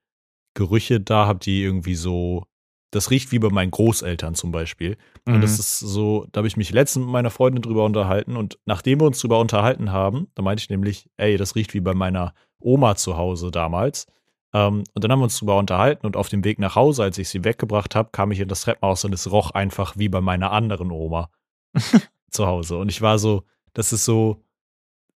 [0.55, 2.47] Gerüche da habe, die irgendwie so,
[2.93, 4.97] das riecht wie bei meinen Großeltern zum Beispiel.
[5.27, 5.61] Und das Mhm.
[5.61, 9.07] ist so, da habe ich mich letztens mit meiner Freundin drüber unterhalten und nachdem wir
[9.07, 12.95] uns drüber unterhalten haben, da meinte ich nämlich, ey, das riecht wie bei meiner Oma
[12.95, 14.07] zu Hause damals.
[14.55, 17.19] Ähm, und dann haben wir uns drüber unterhalten und auf dem Weg nach Hause, als
[17.19, 20.21] ich sie weggebracht habe, kam ich in das Treppenhaus und es roch einfach wie bei
[20.21, 21.31] meiner anderen Oma
[22.31, 22.77] zu Hause.
[22.79, 24.43] Und ich war so, das ist so,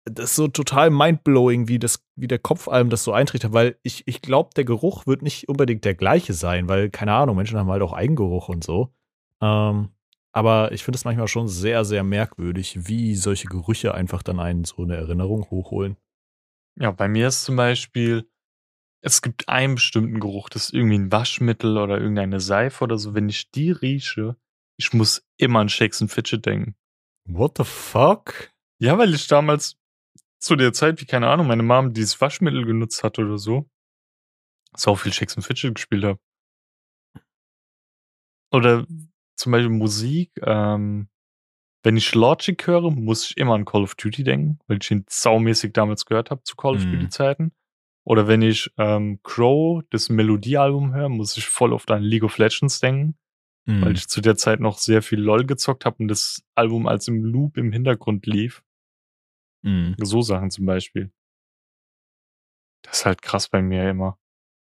[0.08, 3.76] das ist so total mindblowing, wie, das, wie der Kopf allem das so eintritt, weil
[3.82, 7.58] ich, ich glaube, der Geruch wird nicht unbedingt der gleiche sein, weil, keine Ahnung, Menschen
[7.58, 8.94] haben halt auch Eigengeruch und so.
[9.42, 9.90] Ähm,
[10.32, 14.64] aber ich finde es manchmal schon sehr, sehr merkwürdig, wie solche Gerüche einfach dann einen
[14.64, 15.96] so eine Erinnerung hochholen.
[16.78, 18.28] Ja, bei mir ist zum Beispiel,
[19.00, 23.14] es gibt einen bestimmten Geruch, das ist irgendwie ein Waschmittel oder irgendeine Seife oder so.
[23.14, 24.36] Wenn ich die rieche,
[24.78, 26.76] ich muss immer an Shakes and Fidget denken.
[27.24, 28.52] What the fuck?
[28.78, 29.78] Ja, weil ich damals
[30.38, 33.68] zu der Zeit, wie keine Ahnung, meine Mom dieses Waschmittel genutzt hat oder so,
[34.76, 36.20] so viel Shakes and Fidget gespielt habe.
[38.52, 38.86] Oder
[39.36, 41.08] zum Beispiel Musik, ähm,
[41.82, 45.04] wenn ich Logic höre, muss ich immer an Call of Duty denken, weil ich ihn
[45.08, 46.92] saumäßig damals gehört habe zu Call of Mhm.
[46.92, 47.52] Duty Zeiten.
[48.04, 52.38] Oder wenn ich ähm, Crow, das Melodiealbum höre, muss ich voll oft an League of
[52.38, 53.16] Legends denken,
[53.68, 53.82] Hm.
[53.82, 57.08] weil ich zu der Zeit noch sehr viel LOL gezockt habe und das Album als
[57.08, 58.62] im Loop im Hintergrund lief.
[59.66, 59.96] Hm.
[59.98, 61.10] So Sachen zum Beispiel.
[62.82, 64.16] Das ist halt krass bei mir immer.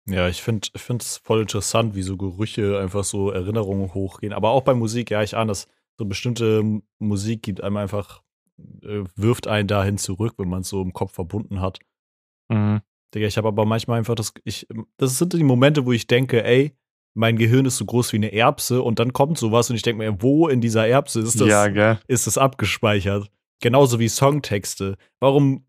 [0.08, 4.32] Ja, ich finde es voll interessant, wie so Gerüche einfach so Erinnerungen hochgehen.
[4.32, 5.68] Aber auch bei Musik, ja, ich ahne das.
[5.98, 8.22] So bestimmte Musik gibt einem einfach,
[8.82, 11.78] äh, wirft einen dahin zurück, wenn man es so im Kopf verbunden hat.
[12.48, 12.82] Mhm.
[13.14, 14.66] Digga, ich habe aber manchmal einfach das, ich,
[14.96, 16.76] das sind die Momente, wo ich denke, ey,
[17.14, 19.98] mein Gehirn ist so groß wie eine Erbse und dann kommt sowas und ich denke
[19.98, 23.30] mir, wo in dieser Erbse ist das, Ja, ist das abgespeichert?
[23.62, 24.96] Genauso wie Songtexte.
[25.20, 25.64] Warum,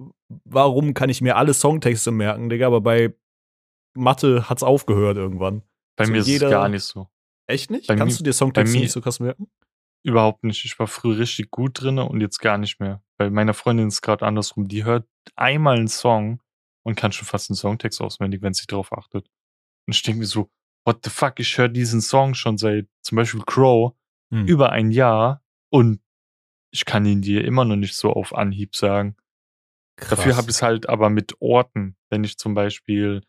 [0.46, 3.14] warum kann ich mir alle Songtexte merken, Digga, aber bei
[3.96, 5.64] Mathe hat's aufgehört irgendwann.
[5.96, 7.08] Bei So mir ist jeder- es gar nicht so.
[7.48, 7.88] Echt nicht?
[7.88, 9.50] Bei Kannst mir- du dir Songtexte bei mir- nicht so krass merken?
[10.04, 10.64] Überhaupt nicht.
[10.66, 13.02] Ich war früher richtig gut drin und jetzt gar nicht mehr.
[13.18, 14.68] Bei meiner Freundin ist es gerade andersrum.
[14.68, 16.42] Die hört einmal einen Song
[16.86, 19.28] und kann schon fast einen Songtext auswendig, wenn sie drauf achtet.
[19.88, 20.50] Und ich denke mir so,
[20.86, 23.94] what the fuck, ich höre diesen Song schon seit zum Beispiel Crow
[24.32, 24.46] Hm.
[24.46, 26.02] über ein Jahr und
[26.72, 29.16] ich kann ihn dir immer noch nicht so auf Anhieb sagen.
[30.10, 31.96] Dafür habe ich es halt aber mit Orten.
[32.10, 33.24] Wenn ich zum Beispiel,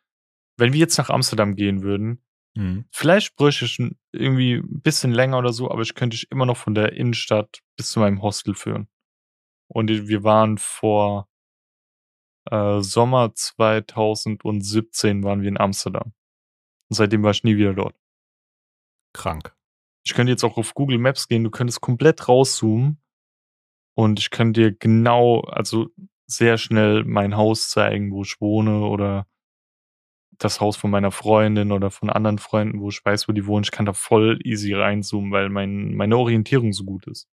[0.58, 2.22] wenn wir jetzt nach Amsterdam gehen würden,
[2.56, 2.86] Hm.
[2.90, 3.78] vielleicht bräuchte ich
[4.10, 7.60] irgendwie ein bisschen länger oder so, aber ich könnte dich immer noch von der Innenstadt
[7.76, 8.88] bis zu meinem Hostel führen.
[9.68, 11.28] Und wir waren vor
[12.50, 16.14] äh, Sommer 2017 waren wir in Amsterdam.
[16.90, 17.96] Und seitdem war ich nie wieder dort.
[19.12, 19.54] Krank.
[20.04, 22.98] Ich könnte jetzt auch auf Google Maps gehen, du könntest komplett rauszoomen
[23.98, 25.88] und ich könnte dir genau, also
[26.28, 29.26] sehr schnell mein Haus zeigen, wo ich wohne oder
[30.38, 33.64] das Haus von meiner Freundin oder von anderen Freunden, wo ich weiß, wo die wohnen.
[33.64, 37.26] Ich kann da voll easy reinzoomen, weil mein, meine Orientierung so gut ist.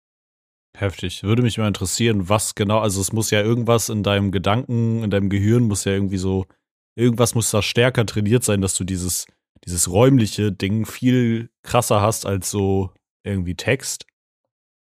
[0.76, 1.22] Heftig.
[1.22, 5.12] Würde mich mal interessieren, was genau, also es muss ja irgendwas in deinem Gedanken, in
[5.12, 6.48] deinem Gehirn muss ja irgendwie so,
[6.96, 9.28] irgendwas muss da stärker trainiert sein, dass du dieses,
[9.66, 12.90] dieses räumliche Ding viel krasser hast als so
[13.24, 14.08] irgendwie Text.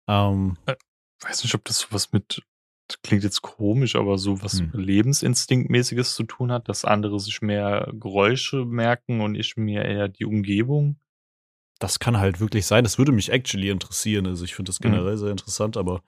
[0.09, 0.57] Ähm,
[1.23, 2.43] Weiß nicht, ob das sowas mit,
[2.89, 4.71] das klingt jetzt komisch, aber so was Hm.
[4.73, 10.25] Lebensinstinktmäßiges zu tun hat, dass andere sich mehr Geräusche merken und ich mir eher die
[10.25, 10.99] Umgebung.
[11.79, 12.85] das kann halt wirklich sein.
[12.85, 14.27] Das würde mich actually interessieren.
[14.27, 14.83] Also ich finde das Mhm.
[14.83, 16.03] generell sehr interessant, aber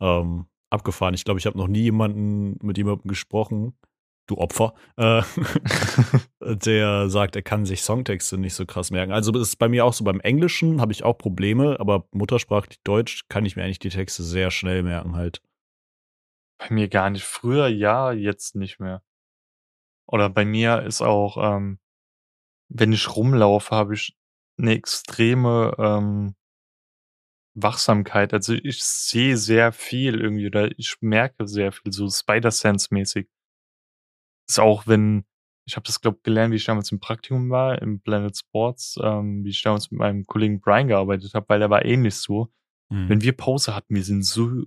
[0.00, 1.14] ähm, abgefahren.
[1.14, 3.74] Ich glaube, ich habe noch nie jemanden mit jemandem gesprochen,
[4.32, 5.22] du Opfer, äh,
[6.40, 9.12] der sagt, er kann sich Songtexte nicht so krass merken.
[9.12, 12.80] Also das ist bei mir auch so beim Englischen habe ich auch Probleme, aber muttersprachlich
[12.82, 15.40] Deutsch kann ich mir eigentlich die Texte sehr schnell merken halt.
[16.58, 17.24] Bei mir gar nicht.
[17.24, 19.02] Früher ja, jetzt nicht mehr.
[20.06, 21.78] Oder bei mir ist auch, ähm,
[22.68, 24.16] wenn ich rumlaufe, habe ich
[24.58, 26.34] eine extreme ähm,
[27.54, 28.32] Wachsamkeit.
[28.32, 33.28] Also ich sehe sehr viel irgendwie oder ich merke sehr viel, so Spider-Sense-mäßig.
[34.52, 35.24] Ist auch, wenn,
[35.64, 39.46] ich habe das, glaube gelernt, wie ich damals im Praktikum war, im Planet Sports, ähm,
[39.46, 42.52] wie ich damals mit meinem Kollegen Brian gearbeitet habe, weil er war ähnlich so.
[42.92, 43.08] Hm.
[43.08, 44.64] Wenn wir Pause hatten, wir sind so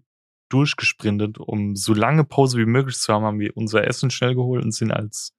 [0.49, 4.65] durchgesprintet, um so lange Pause wie möglich zu haben, haben wir unser Essen schnell geholt
[4.65, 5.35] und sind als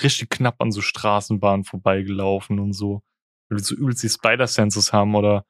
[0.00, 3.02] richtig knapp an so Straßenbahnen vorbeigelaufen und so.
[3.48, 5.44] Weil wir so übelst die Spider-Senses haben oder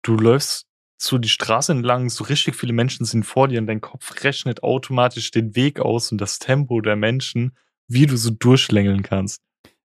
[0.00, 3.80] du läufst so die Straße entlang, so richtig viele Menschen sind vor dir und dein
[3.80, 7.56] Kopf rechnet automatisch den Weg aus und das Tempo der Menschen,
[7.88, 9.42] wie du so durchschlängeln kannst.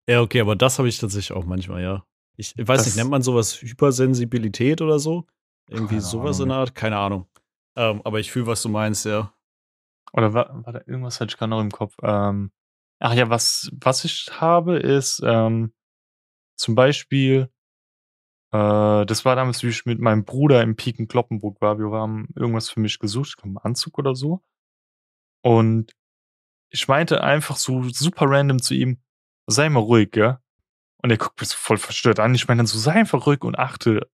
[0.08, 2.04] Ja, okay, aber das habe ich tatsächlich auch manchmal, ja.
[2.36, 5.26] Ich weiß Das- nicht, nennt man sowas Hypersensibilität oder so?
[5.68, 6.42] Irgendwie sowas Ahnung.
[6.42, 6.74] in der Art?
[6.74, 7.28] Keine Ahnung.
[7.76, 9.32] Ähm, aber ich fühle, was du meinst, ja.
[10.12, 11.94] Oder war, war da irgendwas hatte ich gerade noch im Kopf?
[12.02, 12.50] Ähm,
[12.98, 15.72] ach ja, was, was ich habe, ist ähm,
[16.56, 17.48] zum Beispiel,
[18.52, 21.78] äh, das war damals, wie ich mit meinem Bruder im Piken Kloppenburg war.
[21.78, 24.42] Wir haben irgendwas für mich gesucht, einen Anzug oder so.
[25.42, 25.92] Und
[26.70, 28.98] ich meinte einfach so super random zu ihm,
[29.46, 30.38] sei mal ruhig, gell?
[31.02, 32.34] Und er guckt mich so voll verstört an.
[32.34, 34.10] Ich meine dann so, sei einfach ruhig und achte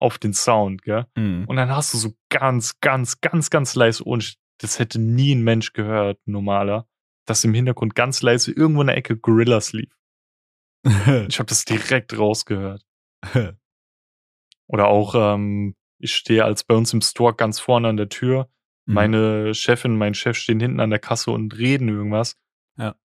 [0.00, 1.06] auf den Sound, gell?
[1.16, 1.44] Hm.
[1.46, 5.42] Und dann hast du so ganz, ganz, ganz, ganz leise und das hätte nie ein
[5.42, 6.86] Mensch gehört, normaler,
[7.26, 9.92] dass im Hintergrund ganz leise irgendwo in der Ecke Gorillas lief.
[11.28, 12.84] Ich habe das direkt rausgehört.
[14.74, 18.48] Oder auch, ähm, ich stehe als bei uns im Store ganz vorne an der Tür.
[18.86, 18.94] Mhm.
[18.94, 22.36] Meine Chefin, mein Chef stehen hinten an der Kasse und reden irgendwas.
[22.76, 22.96] Ja.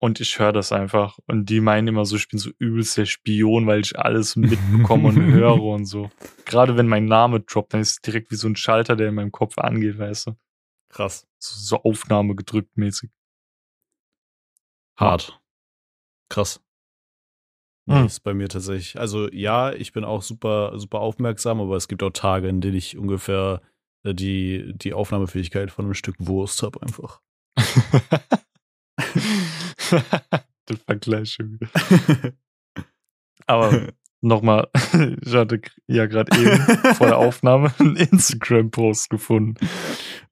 [0.00, 1.20] Und ich höre das einfach.
[1.28, 5.06] Und die meinen immer so, ich bin so übelst der Spion, weil ich alles mitbekomme
[5.06, 6.10] und höre und so.
[6.46, 9.14] Gerade wenn mein Name droppt, dann ist es direkt wie so ein Schalter, der in
[9.14, 10.36] meinem Kopf angeht, weißt du?
[10.88, 11.28] Krass.
[11.38, 13.10] So, so Aufnahme gedrückt mäßig.
[14.96, 15.40] Hart.
[16.28, 16.63] Krass.
[17.86, 18.06] Nee, Hm.
[18.06, 18.98] ist bei mir tatsächlich.
[18.98, 22.76] Also ja, ich bin auch super, super aufmerksam, aber es gibt auch Tage, in denen
[22.76, 23.60] ich ungefähr
[24.04, 27.20] äh, die, die Aufnahmefähigkeit von einem Stück Wurst habe einfach.
[30.68, 31.36] Der Vergleich.
[33.46, 33.92] Aber
[34.22, 34.68] nochmal,
[35.22, 36.58] ich hatte ja gerade eben
[36.94, 39.56] vor der Aufnahme einen Instagram-Post gefunden.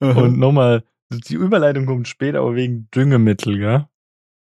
[0.00, 3.86] Und nochmal, die Überleitung kommt später, aber wegen Düngemittel, gell?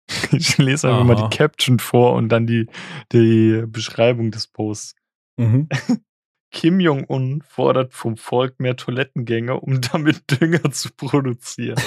[0.32, 2.66] Ich lese einfach mal die Caption vor und dann die,
[3.12, 4.94] die Beschreibung des Posts.
[5.38, 5.68] Mhm.
[6.52, 11.80] Kim Jong-un fordert vom Volk mehr Toilettengänge, um damit Dünger zu produzieren.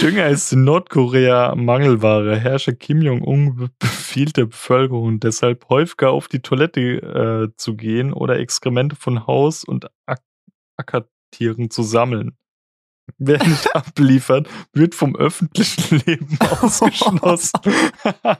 [0.00, 2.36] Dünger ist in Nordkorea Mangelware.
[2.38, 6.80] Herrscher Kim Jong-un be- befiehlt der Bevölkerung deshalb häufiger auf die Toilette
[7.52, 9.86] äh, zu gehen oder Exkremente von Haus- und
[10.76, 12.36] Ackertieren zu sammeln.
[13.18, 17.60] Wer nicht abliefert, wird vom öffentlichen Leben ausgeschlossen.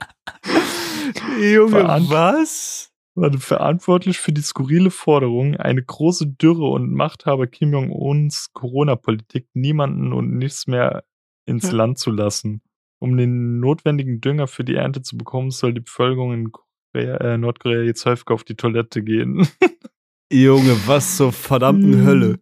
[1.39, 2.89] Junge, Veran- was?
[3.15, 10.13] war verantwortlich für die skurrile Forderung, eine große Dürre und Machthaber Kim Jong-uns Corona-Politik niemanden
[10.13, 11.03] und nichts mehr
[11.45, 11.73] ins Ja.
[11.77, 12.61] Land zu lassen.
[12.99, 17.37] Um den notwendigen Dünger für die Ernte zu bekommen, soll die Bevölkerung in Korea, äh,
[17.37, 19.47] Nordkorea jetzt häufiger auf die Toilette gehen.
[20.31, 22.05] Junge, was zur verdammten Mhm.
[22.07, 22.39] Hölle.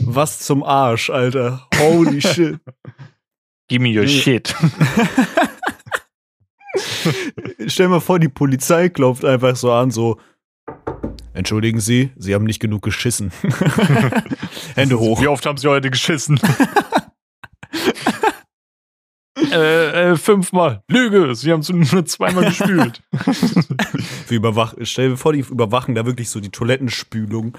[0.00, 1.66] Was zum Arsch, Alter.
[1.78, 2.58] Holy shit.
[3.68, 4.54] Give me your shit.
[7.66, 10.18] Stell mal vor, die Polizei klopft einfach so an, so.
[11.32, 13.32] Entschuldigen Sie, Sie haben nicht genug geschissen.
[14.74, 15.22] Hände hoch.
[15.22, 16.40] Wie oft haben Sie heute geschissen?
[19.52, 20.82] äh, äh, fünfmal.
[20.88, 23.02] Lüge, Sie haben es nur zweimal gespült.
[24.28, 27.56] Wir überwachen, stell dir vor, die überwachen da wirklich so die Toilettenspülung.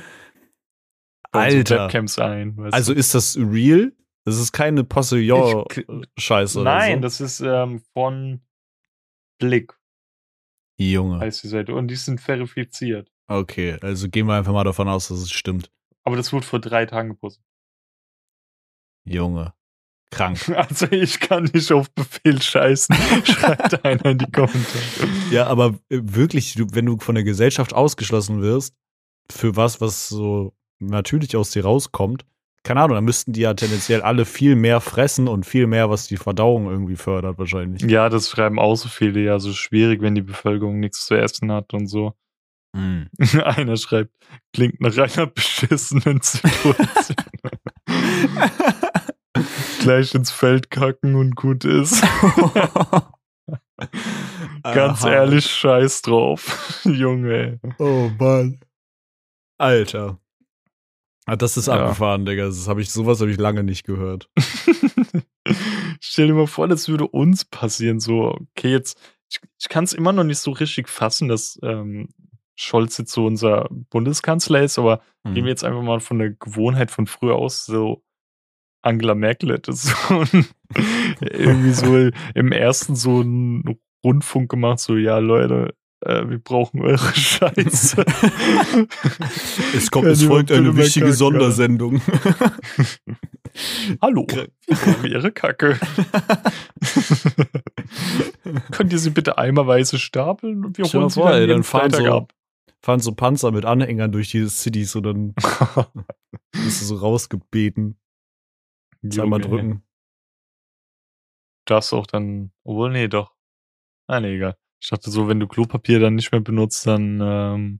[1.32, 1.86] Alter.
[1.86, 2.58] Webcams ein.
[2.72, 3.00] Also du.
[3.00, 3.94] ist das real?
[4.26, 7.02] Das ist keine Postillon-Scheiße oder Nein, so.
[7.02, 8.41] das ist ähm, von
[9.39, 9.74] Blick,
[10.78, 11.20] Junge.
[11.20, 11.74] heißt die Seite.
[11.74, 13.12] Und die sind verifiziert.
[13.28, 15.72] Okay, also gehen wir einfach mal davon aus, dass es stimmt.
[16.04, 17.44] Aber das wurde vor drei Tagen gepostet.
[19.06, 19.54] Junge.
[20.12, 20.48] Krank.
[20.56, 22.96] Also ich kann nicht auf Befehl scheißen.
[23.24, 25.10] Schreibt einer in die Kommentare.
[25.32, 28.76] Ja, aber äh, wirklich, wenn du von der Gesellschaft ausgeschlossen wirst,
[29.32, 32.26] für was, was so natürlich aus dir rauskommt,
[32.63, 36.08] keine Ahnung, dann müssten die ja tendenziell alle viel mehr fressen und viel mehr, was
[36.08, 37.82] die Verdauung irgendwie fördert, wahrscheinlich.
[37.89, 39.20] Ja, das schreiben auch so viele.
[39.22, 42.13] Ja, so schwierig, wenn die Bevölkerung nichts zu essen hat und so.
[42.74, 43.06] Mm.
[43.44, 44.12] Einer schreibt,
[44.54, 46.76] klingt nach einer beschissenen Situation.
[49.82, 52.04] Gleich ins Feld kacken und gut ist.
[54.63, 55.12] Ganz Aha.
[55.12, 56.84] ehrlich, scheiß drauf.
[56.86, 57.60] Junge.
[57.80, 58.60] Oh Mann.
[59.58, 60.20] Alter.
[61.32, 61.76] Ah, das ist Ja.
[61.86, 62.46] abgefahren, Digga.
[62.46, 64.30] Das habe ich, sowas habe ich lange nicht gehört.
[66.02, 68.02] Stell dir mal vor, das würde uns passieren.
[68.02, 72.10] So, okay, jetzt, ich, ich kann es immer noch nicht so richtig fassen, dass ähm,
[72.56, 75.34] Scholz jetzt so unser Bundeskanzler ist, aber Mhm.
[75.36, 78.04] gehen wir jetzt einfach mal von der Gewohnheit von früher aus, so
[78.82, 80.48] Angela Merkel hätte so ein,
[81.22, 86.98] irgendwie so im ersten so einen Rundfunk gemacht, so, ja, Leute, äh, wir brauchen eure
[87.16, 88.04] Scheiße.
[89.76, 92.02] Es kommt, es folgt eine wichtige kacken, Sondersendung.
[94.02, 95.80] Hallo, wir brauchen ihre Kacke.
[98.72, 101.92] Könnt ihr sie bitte eimerweise stapeln und wir holen sie vor, dann, ey, dann fahren
[101.92, 102.34] Freitag so- ab.
[102.84, 105.36] Fahren so Panzer mit Anhängern durch die Cities und dann
[106.52, 107.96] bist du so rausgebeten.
[109.08, 109.84] Zweimal drücken.
[111.66, 113.36] Darfst auch dann, obwohl, nee, doch.
[114.08, 114.58] Ah, nee, egal.
[114.82, 117.80] Ich dachte so, wenn du Klopapier dann nicht mehr benutzt, dann ähm,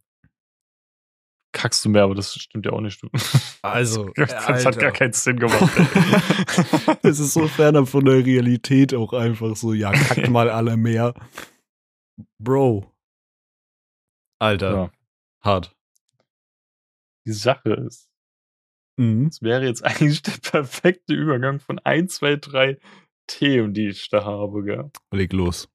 [1.52, 3.02] kackst du mehr, aber das stimmt ja auch nicht.
[3.64, 5.62] Also, das hat gar keinen Sinn gemacht.
[7.04, 11.14] Es ist so ferner von der Realität auch einfach so, ja, kackt mal alle mehr.
[12.40, 12.92] Bro.
[14.40, 14.92] Alter, ja.
[15.44, 15.76] hart.
[17.28, 18.10] Die Sache ist,
[18.98, 19.28] Mhm.
[19.28, 22.78] es wäre jetzt eigentlich der perfekte Übergang von ein, zwei, drei
[23.28, 24.92] Themen, die ich da habe, gell?
[25.12, 25.70] Leg los.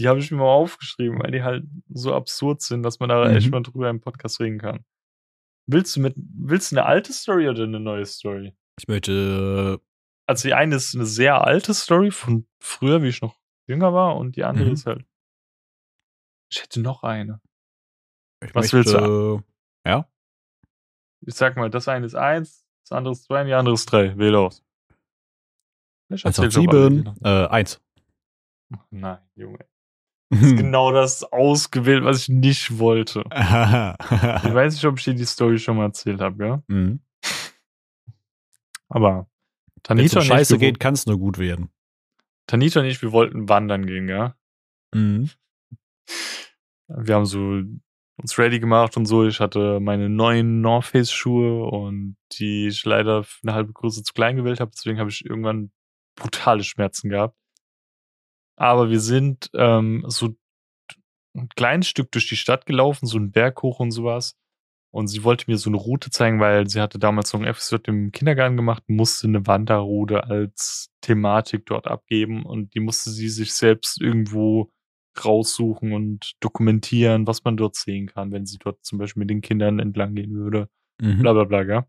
[0.00, 3.28] Die habe ich mir mal aufgeschrieben, weil die halt so absurd sind, dass man da
[3.28, 3.36] Mhm.
[3.36, 4.84] echt mal drüber im Podcast reden kann.
[5.66, 8.56] Willst du mit, willst du eine alte Story oder eine neue Story?
[8.78, 9.78] Ich möchte,
[10.26, 14.16] Also die eine ist eine sehr alte Story von früher, wie ich noch jünger war,
[14.16, 14.72] und die andere Mhm.
[14.72, 15.04] ist halt.
[16.50, 17.40] Ich hätte noch eine.
[18.42, 19.44] ich Was möchte, willst
[19.86, 20.10] Ja?
[21.26, 23.84] Ich sag mal, das eine ist eins, das andere ist zwei und die andere ist
[23.86, 24.16] drei.
[24.16, 24.64] Wähl aus.
[26.08, 27.14] Ich Eins auf sieben.
[27.22, 27.80] Äh, eins.
[28.90, 29.68] Nein, Junge.
[30.30, 33.24] Das ist genau das ausgewählt, was ich nicht wollte.
[33.30, 36.62] Ich weiß nicht, ob ich dir die Story schon mal erzählt habe, ja?
[36.68, 37.00] mhm.
[38.88, 39.28] Aber
[39.88, 41.70] Wenn Tanita und, Scheiße geht, kann es nur gut werden.
[42.46, 44.34] Tanita und ich, wir wollten wandern gehen, ja?
[44.92, 45.30] Mhm.
[46.88, 47.62] Wir haben so
[48.20, 49.26] uns ready gemacht und so.
[49.26, 54.12] Ich hatte meine neuen North Face Schuhe und die ich leider eine halbe Größe zu
[54.12, 54.72] klein gewählt habe.
[54.74, 55.70] Deswegen habe ich irgendwann
[56.16, 57.36] brutale Schmerzen gehabt.
[58.60, 60.34] Aber wir sind ähm, so
[61.34, 64.36] ein kleines Stück durch die Stadt gelaufen, so ein Berg hoch und sowas.
[64.92, 67.76] Und sie wollte mir so eine Route zeigen, weil sie hatte damals noch ein FSJ
[67.86, 73.54] im Kindergarten gemacht, musste eine Wanderroute als Thematik dort abgeben und die musste sie sich
[73.54, 74.70] selbst irgendwo
[75.24, 79.40] raussuchen und dokumentieren, was man dort sehen kann, wenn sie dort zum Beispiel mit den
[79.40, 80.68] Kindern entlang gehen würde.
[81.00, 81.20] Mhm.
[81.20, 81.86] Bla bla?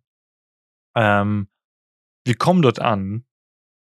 [0.96, 1.50] Ähm,
[2.24, 3.26] wir kommen dort an,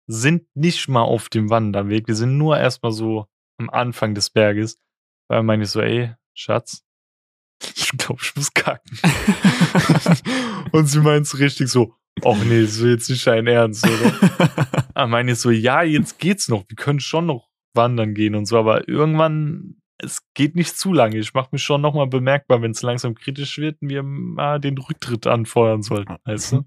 [0.09, 3.27] sind nicht mal auf dem Wanderweg, wir sind nur erstmal so
[3.59, 4.81] am Anfang des Berges.
[5.29, 6.83] Da meine ich so, ey, Schatz,
[7.77, 8.99] ich glaube, ich muss kacken.
[10.73, 11.95] und sie meint so richtig so,
[12.25, 14.85] ach nee, das ist jetzt nicht dein Ernst, oder?
[14.95, 18.47] Da meine ich so, ja, jetzt geht's noch, wir können schon noch wandern gehen und
[18.47, 21.19] so, aber irgendwann, es geht nicht zu lange.
[21.19, 24.77] Ich mache mich schon nochmal bemerkbar, wenn es langsam kritisch wird und wir mal den
[24.77, 26.65] Rücktritt anfeuern sollten, weißt du?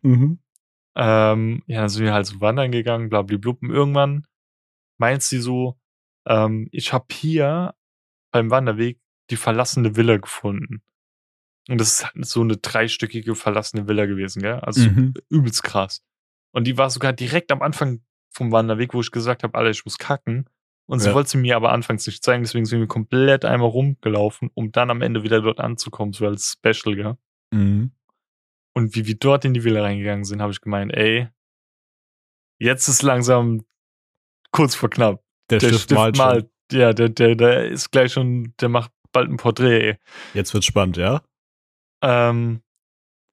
[0.00, 0.38] Mhm.
[0.96, 3.52] Ähm, ja, dann sind wir halt so wandern gegangen, blablabla.
[3.60, 4.26] Und irgendwann
[4.98, 5.78] meint sie so,
[6.26, 7.74] ähm, ich habe hier
[8.30, 10.82] beim Wanderweg die verlassene Villa gefunden.
[11.68, 14.60] Und das ist so eine dreistöckige verlassene Villa gewesen, gell?
[14.60, 15.14] Also Mhm.
[15.30, 16.02] übelst krass.
[16.52, 19.84] Und die war sogar direkt am Anfang vom Wanderweg, wo ich gesagt habe, Alter, ich
[19.84, 20.48] muss kacken.
[20.86, 21.14] Und sie Ja.
[21.14, 24.90] wollte sie mir aber anfangs nicht zeigen, deswegen sind wir komplett einmal rumgelaufen, um dann
[24.90, 27.16] am Ende wieder dort anzukommen, so als Special, gell?
[27.52, 27.92] Mhm.
[28.76, 31.28] Und wie wir dort in die Villa reingegangen sind, habe ich gemeint, ey,
[32.58, 33.64] jetzt ist langsam
[34.50, 35.22] kurz vor knapp.
[35.50, 36.50] Der, Stift, malt schon.
[36.72, 39.98] Ja, der, der, der ist gleich schon, der macht bald ein Porträt, ey.
[40.32, 41.22] Jetzt wird's spannend, ja?
[42.02, 42.62] Ähm,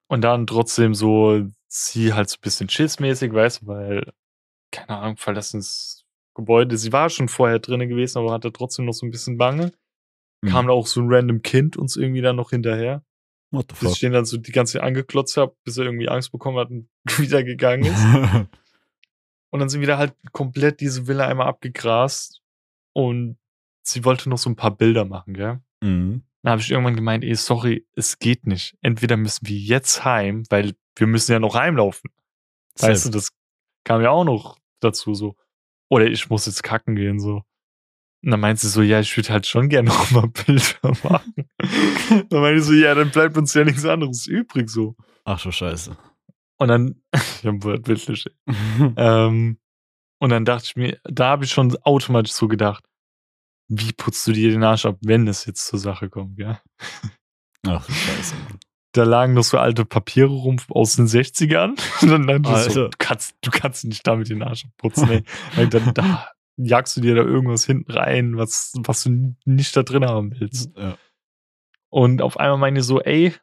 [0.10, 4.14] und dann trotzdem so, sie halt so ein bisschen schissmäßig, weißt du, weil,
[4.72, 6.78] keine Ahnung, verlassenes Gebäude.
[6.78, 9.74] Sie war schon vorher drinne gewesen, aber hatte trotzdem noch so ein bisschen Bange.
[10.42, 10.50] Mhm.
[10.50, 13.04] Kam da auch so ein random Kind uns irgendwie dann noch hinterher.
[13.52, 13.92] What the Bis fuck?
[13.92, 16.70] ich den dann so die ganze Zeit angeklotzt habe, bis er irgendwie Angst bekommen hat
[16.70, 18.48] und wieder gegangen ist.
[19.54, 22.42] Und dann sind wir da halt komplett diese Villa einmal abgegrast.
[22.94, 23.38] Und
[23.84, 25.60] sie wollte noch so ein paar Bilder machen, gell?
[25.82, 26.24] mhm.
[26.44, 28.76] Dann habe ich irgendwann gemeint, ey, sorry, es geht nicht.
[28.82, 32.10] Entweder müssen wir jetzt heim, weil wir müssen ja noch heimlaufen.
[32.80, 33.30] Weißt du, das
[33.84, 35.36] kam ja auch noch dazu so.
[35.88, 37.44] Oder ich muss jetzt kacken gehen, so.
[38.24, 41.34] Und dann meint sie so, ja, ich würde halt schon gerne noch mal Bilder machen.
[42.30, 44.96] dann meinte ich so, ja, dann bleibt uns ja nichts anderes übrig, so.
[45.26, 45.98] Ach du Scheiße.
[46.58, 48.26] Und dann, ich hab wortwörtlich,
[48.96, 49.58] ähm,
[50.20, 52.84] und dann dachte ich mir, da habe ich schon automatisch so gedacht,
[53.68, 56.62] wie putzt du dir den Arsch ab, wenn es jetzt zur Sache kommt, ja?
[57.66, 58.36] Ach du Scheiße.
[58.94, 61.80] Da lagen noch so alte Papiere rum aus den 60ern.
[62.02, 62.90] Und dann dachte ich so, Alter.
[62.90, 65.24] du kannst, du kannst nicht damit den Arsch abputzen, ey.
[65.70, 70.06] Dann da jagst du dir da irgendwas hinten rein, was, was du nicht da drin
[70.06, 70.72] haben willst.
[70.78, 70.98] Ja.
[71.90, 73.34] Und auf einmal meine ich so, ey,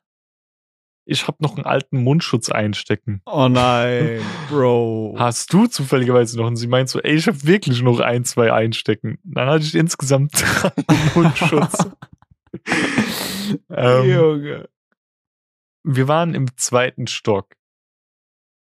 [1.11, 3.23] ich habe noch einen alten Mundschutz einstecken.
[3.25, 5.17] Oh nein, Bro.
[5.19, 6.47] Hast du zufälligerweise noch?
[6.47, 9.19] Und sie meint so, ey, ich habe wirklich noch ein, zwei einstecken.
[9.25, 10.73] Dann hatte ich insgesamt drei
[11.15, 11.89] Mundschutz.
[13.71, 14.69] ähm, Junge.
[15.83, 17.55] wir waren im zweiten Stock.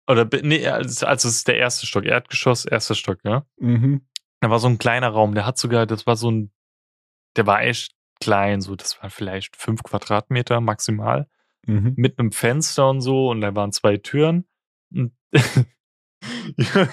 [0.08, 3.46] Oder, nee, also also es ist der erste Stock, Erdgeschoss, erster Stock, ja.
[3.60, 4.02] Mhm.
[4.40, 6.52] Da war so ein kleiner Raum, der hat sogar, das war so ein,
[7.36, 11.28] der war echt klein, so, das war vielleicht fünf Quadratmeter maximal,
[11.66, 11.94] Mhm.
[11.98, 14.46] mit einem Fenster und so, und da waren zwei Türen.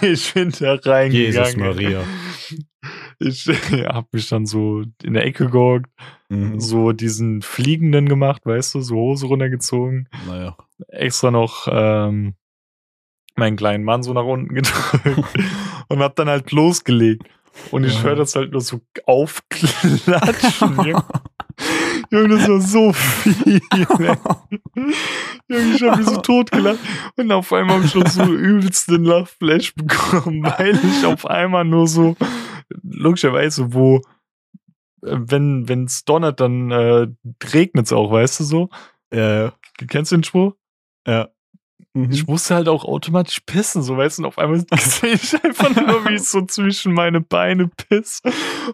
[0.02, 1.10] Ich bin da reingegangen.
[1.12, 2.04] Jesus Maria.
[3.18, 3.46] Ich
[3.86, 5.90] hab mich dann so in der Ecke gehockt,
[6.28, 6.60] Mhm.
[6.60, 10.56] so diesen Fliegenden gemacht, weißt du, so Hose runtergezogen, Naja.
[10.88, 12.34] extra noch ähm,
[13.36, 15.38] meinen kleinen Mann so nach unten gedrückt
[15.88, 17.24] und hab dann halt losgelegt.
[17.70, 18.02] Und ich Ja.
[18.04, 20.00] höre das halt nur so aufklatschen.
[20.60, 21.02] Junge.
[22.10, 23.60] Das war so viel.
[23.72, 24.18] Junge,
[25.48, 26.78] ich hab mich so totgelacht.
[27.16, 31.64] Und auf einmal hab ich schon so übelst den Lachflash bekommen, weil ich auf einmal
[31.64, 32.16] nur so,
[32.82, 33.98] logischerweise, wo,
[35.02, 37.06] äh, wenn wenn's donnert, dann äh,
[37.52, 38.68] regnet's auch, weißt du so?
[39.12, 39.52] Ja, ja.
[39.88, 40.54] Kennst du den Spruch?
[41.06, 41.28] ja.
[41.96, 42.10] Mhm.
[42.10, 45.70] Ich musste halt auch automatisch pissen, so weißt du, und auf einmal sehe ich einfach
[45.74, 48.20] nur, wie ich so zwischen meine Beine piss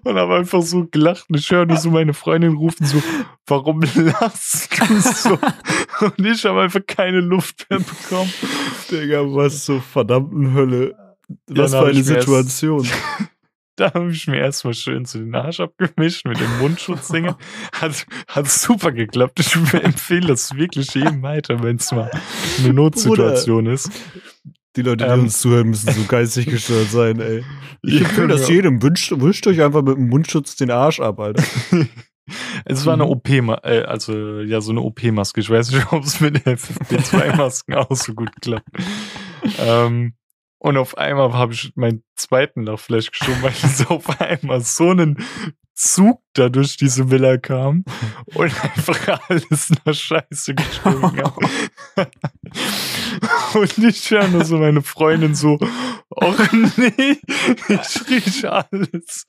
[0.05, 3.03] und habe einfach so gelacht und ich höre nur so meine Freundin rufen so,
[3.47, 5.39] warum lachst du so?
[6.01, 8.33] Und ich habe einfach keine Luft mehr bekommen.
[8.91, 10.95] Digga, was zur verdammten Hölle.
[11.47, 12.89] Was für eine Situation.
[13.81, 17.35] Da habe ich mir erstmal schön zu den Arsch abgemischt mit dem Mundschutzding.
[17.73, 19.41] Hat, hat super geklappt.
[19.41, 22.11] Ich empfehle das wirklich jedem weiter, wenn es mal
[22.59, 23.91] eine Notsituation ist.
[24.77, 25.21] Die Leute, die Ähm.
[25.21, 27.43] uns zuhören, müssen so geistig gestört sein, ey.
[27.83, 28.57] Ich empfehle das Ja.
[28.57, 28.83] jedem.
[28.83, 31.43] Wünscht, wischt euch einfach mit dem Mundschutz den Arsch ab, Alter.
[32.67, 33.11] Es war eine Mhm.
[33.11, 33.29] OP,
[33.65, 35.41] äh, also ja, so eine OP-Maske.
[35.41, 38.69] Ich weiß nicht, ob es mit den FFP2-Masken auch so gut klappt.
[39.59, 40.13] ähm,
[40.61, 45.25] und auf einmal habe ich meinen zweiten Lachflash geschoben, weil es auf einmal so einen
[45.81, 47.85] Zug da durch diese Villa kam
[48.35, 51.23] und einfach alles nach Scheiße gestunken
[51.97, 52.11] hat.
[53.55, 55.59] Und ich höre nur so meine Freundin so,
[56.11, 57.17] oh nee,
[57.69, 59.27] ich rieche alles.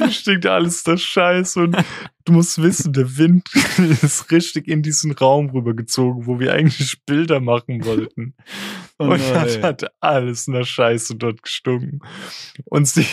[0.00, 1.76] Es stinkt alles nach Scheiße und
[2.24, 3.48] du musst wissen, der Wind
[4.02, 8.34] ist richtig in diesen Raum rübergezogen, wo wir eigentlich Bilder machen wollten.
[8.98, 12.00] Oh und dann hat alles nach Scheiße dort gestunken.
[12.64, 13.06] Und sie,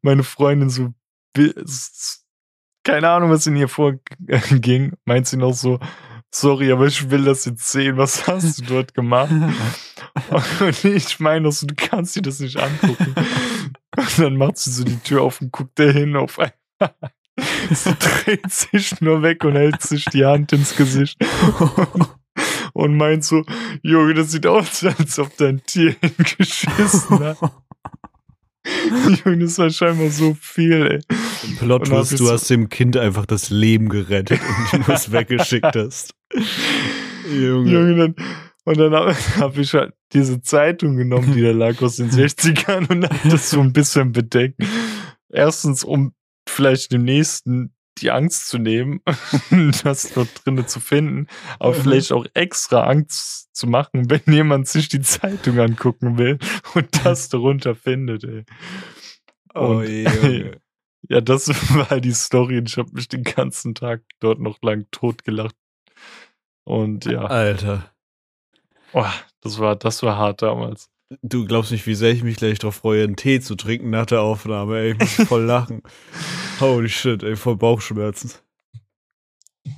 [0.00, 0.94] meine Freundin so,
[2.84, 5.78] keine Ahnung, was in ihr vorging, meint sie noch so,
[6.30, 9.30] sorry, aber ich will das jetzt sehen, was hast du dort gemacht?
[10.60, 13.14] Und ich meine noch so, du kannst dir das nicht angucken.
[13.96, 16.54] Und dann macht sie so die Tür auf und guckt da hin auf einmal.
[17.70, 21.18] Sie dreht sich nur weg und hält sich die Hand ins Gesicht.
[22.72, 23.44] Und meint so,
[23.82, 27.38] Junge, das sieht aus, als ob dein Tier hingeschissen hat.
[29.24, 31.56] Junge, das war scheinbar so viel, ey.
[31.58, 34.40] Plot Twist, bist du du- hast dem Kind einfach das Leben gerettet
[34.72, 36.14] und du es weggeschickt hast.
[37.30, 37.70] Junge.
[37.70, 38.14] Junge, dann,
[38.64, 42.90] und dann habe hab ich halt diese Zeitung genommen, die da lag aus den 60ern
[42.90, 44.60] und hab das so ein bisschen bedeckt.
[45.32, 46.12] Erstens, um
[46.48, 47.72] vielleicht dem nächsten
[48.02, 49.00] die Angst zu nehmen,
[49.84, 51.26] das dort drinnen zu finden,
[51.58, 51.82] aber Mhm.
[51.82, 56.38] vielleicht auch extra Angst zu machen, wenn jemand sich die Zeitung angucken will
[56.74, 58.44] und das darunter findet, ey.
[59.54, 60.60] Oh, Und- Junge.
[61.08, 64.86] Ja, das war die Story und ich habe mich den ganzen Tag dort noch lang
[64.92, 65.56] totgelacht.
[66.64, 67.90] Und ja, Alter.
[68.92, 69.06] oh,
[69.40, 70.88] das war, das war hart damals.
[71.22, 74.06] Du glaubst nicht, wie sehr ich mich gleich darauf freue, einen Tee zu trinken nach
[74.06, 74.92] der Aufnahme, ey.
[74.92, 75.82] Ich muss voll lachen.
[76.60, 78.30] Holy shit, ey, voll Bauchschmerzen.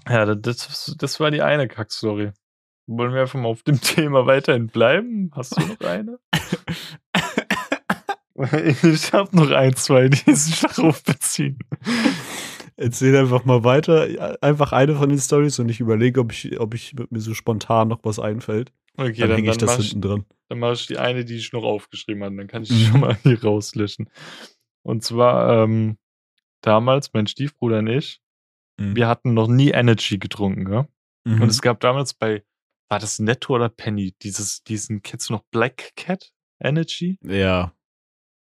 [0.09, 2.33] Ja, das, das war die eine Kackstory.
[2.87, 5.31] Wollen wir einfach mal auf dem Thema weiterhin bleiben?
[5.35, 6.19] Hast du noch eine?
[8.93, 11.59] ich habe noch ein, zwei, die sich darauf beziehen.
[12.77, 14.37] Erzähl einfach mal weiter.
[14.43, 17.89] Einfach eine von den Stories und ich überlege, ob ich, ob ich mir so spontan
[17.89, 18.73] noch was einfällt.
[18.97, 20.25] Okay, dann dann, hänge ich dann, das hinten dran.
[20.53, 22.37] Dann mache ich die eine, die ich noch aufgeschrieben habe.
[22.37, 22.91] Dann kann ich die Mhm.
[22.91, 24.11] schon mal hier rauslöschen.
[24.83, 25.97] Und zwar ähm,
[26.61, 28.21] damals, mein Stiefbruder und ich,
[28.79, 28.95] Mhm.
[28.97, 30.87] wir hatten noch nie Energy getrunken, ja?
[31.25, 31.41] Mhm.
[31.43, 32.45] Und es gab damals bei,
[32.91, 37.19] war das Netto oder Penny, dieses, diesen, kennst du noch Black Cat Energy?
[37.23, 37.73] ja.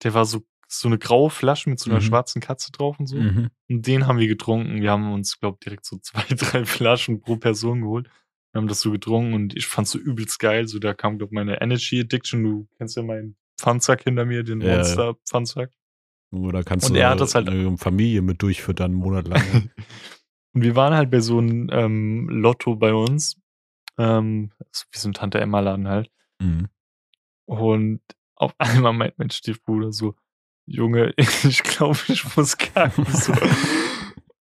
[0.03, 2.05] Der war so, so eine graue Flasche mit so einer Mhm.
[2.05, 3.17] schwarzen Katze drauf und so.
[3.17, 3.51] Mhm.
[3.69, 4.81] Und den haben wir getrunken.
[4.81, 8.09] Wir haben uns, glaube direkt so zwei, drei Flaschen pro Person geholt.
[8.53, 10.67] Wir haben das so getrunken und ich fand's so übelst geil.
[10.67, 12.43] So, da kam, glaube meine Energy Addiction.
[12.43, 14.77] Du kennst ja meinen Pfandsack hinter mir, den Ja.
[14.77, 15.71] Monster Pfandsack.
[16.33, 19.43] Oder kannst Und du er hat das halt- eine Familie mit durchfüttern, einen Monat lang.
[20.53, 23.37] Und wir waren halt bei so einem ähm, Lotto bei uns.
[23.99, 26.11] Ähm, so wie so ein Tante Emma-Laden halt.
[26.41, 26.69] mhm.
[27.47, 28.01] Und
[28.37, 30.15] auf einmal meint mein Stiefbruder so,
[30.67, 31.13] Junge,
[31.45, 33.05] ich glaube, ich muss kacken.
[33.07, 33.33] So.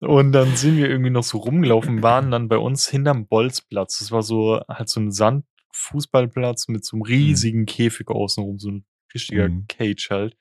[0.01, 3.99] Und dann sind wir irgendwie noch so rumgelaufen, waren dann bei uns hinterm Bolzplatz.
[3.99, 8.85] Das war so halt so ein Sandfußballplatz mit so einem riesigen Käfig außenrum, so ein
[9.13, 9.65] richtiger Mhm.
[9.67, 10.35] Cage halt.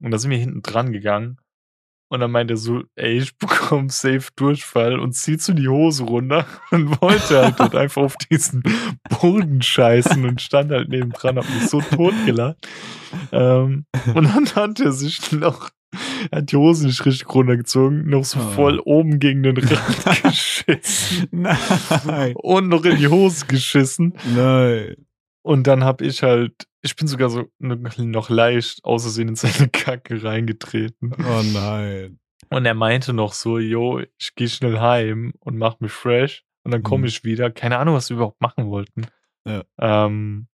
[0.00, 1.38] Und da sind wir hinten dran gegangen.
[2.08, 6.04] Und dann meinte er so, ey, ich bekomme safe Durchfall und zieht so die Hose
[6.04, 8.62] runter und wollte halt dort einfach auf diesen
[9.20, 12.56] Boden scheißen und stand halt nebendran, hat mich so totgelacht.
[13.32, 13.84] Ähm,
[14.14, 15.70] und dann hat er sich noch,
[16.30, 18.42] er hat die Hose nicht richtig runtergezogen, noch so Oh.
[18.50, 22.34] voll oben gegen den Rand geschissen Nein.
[22.36, 24.14] und noch in die Hose geschissen.
[24.34, 24.96] Nein.
[25.42, 30.22] Und dann hab ich halt, ich bin sogar so noch leicht außersehen in seine Kacke
[30.22, 31.12] reingetreten.
[31.18, 32.18] Oh nein.
[32.50, 36.44] Und er meinte noch so, yo, ich gehe schnell heim und mach mich fresh.
[36.62, 37.08] Und dann komme Mhm.
[37.08, 37.50] ich wieder.
[37.50, 39.06] Keine Ahnung, was wir überhaupt machen wollten.
[39.46, 39.62] Ja.
[39.78, 40.46] Ähm,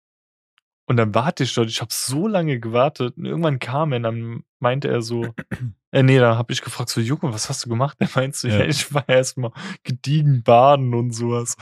[0.89, 1.69] und dann warte ich dort.
[1.69, 3.15] Ich habe so lange gewartet.
[3.15, 5.33] Und irgendwann kam er und dann meinte er so,
[5.91, 7.95] äh, nee, da habe ich gefragt, so, Junge, was hast du gemacht?
[7.99, 8.65] Er meinte so, ja, Ja.
[8.65, 9.51] ich war erstmal
[9.83, 11.55] gediegen baden und sowas.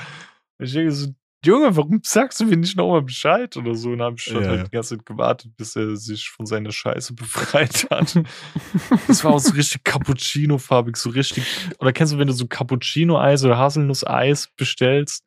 [0.57, 1.09] Und ich denke so,
[1.45, 3.91] Junge, warum sagst du mir nicht nochmal Bescheid oder so?
[3.91, 6.45] Und dann habe ich dort Ja, halt die ganze Zeit gewartet, bis er sich von
[6.45, 8.15] seiner Scheiße befreit hat.
[9.07, 11.45] Das war auch so richtig Cappuccino-farbig, so richtig.
[11.79, 15.23] Oder kennst du, wenn du so Cappuccino-Eis oder Haselnuss-Eis bestellst?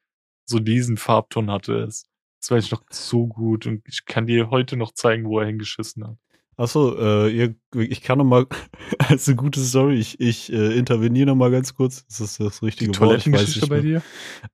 [0.47, 2.05] So diesen Farbton hatte es.
[2.41, 5.47] Das weiß ich noch so gut und ich kann dir heute noch zeigen, wo er
[5.47, 6.17] hingeschissen hat.
[6.57, 8.47] Achso, äh, ich kann noch mal,
[8.99, 12.07] als eine gute Story, ich, ich äh, interveniere noch mal ganz kurz.
[12.07, 14.03] Das ist das richtige Die Wort, ich weiß nicht bei dir?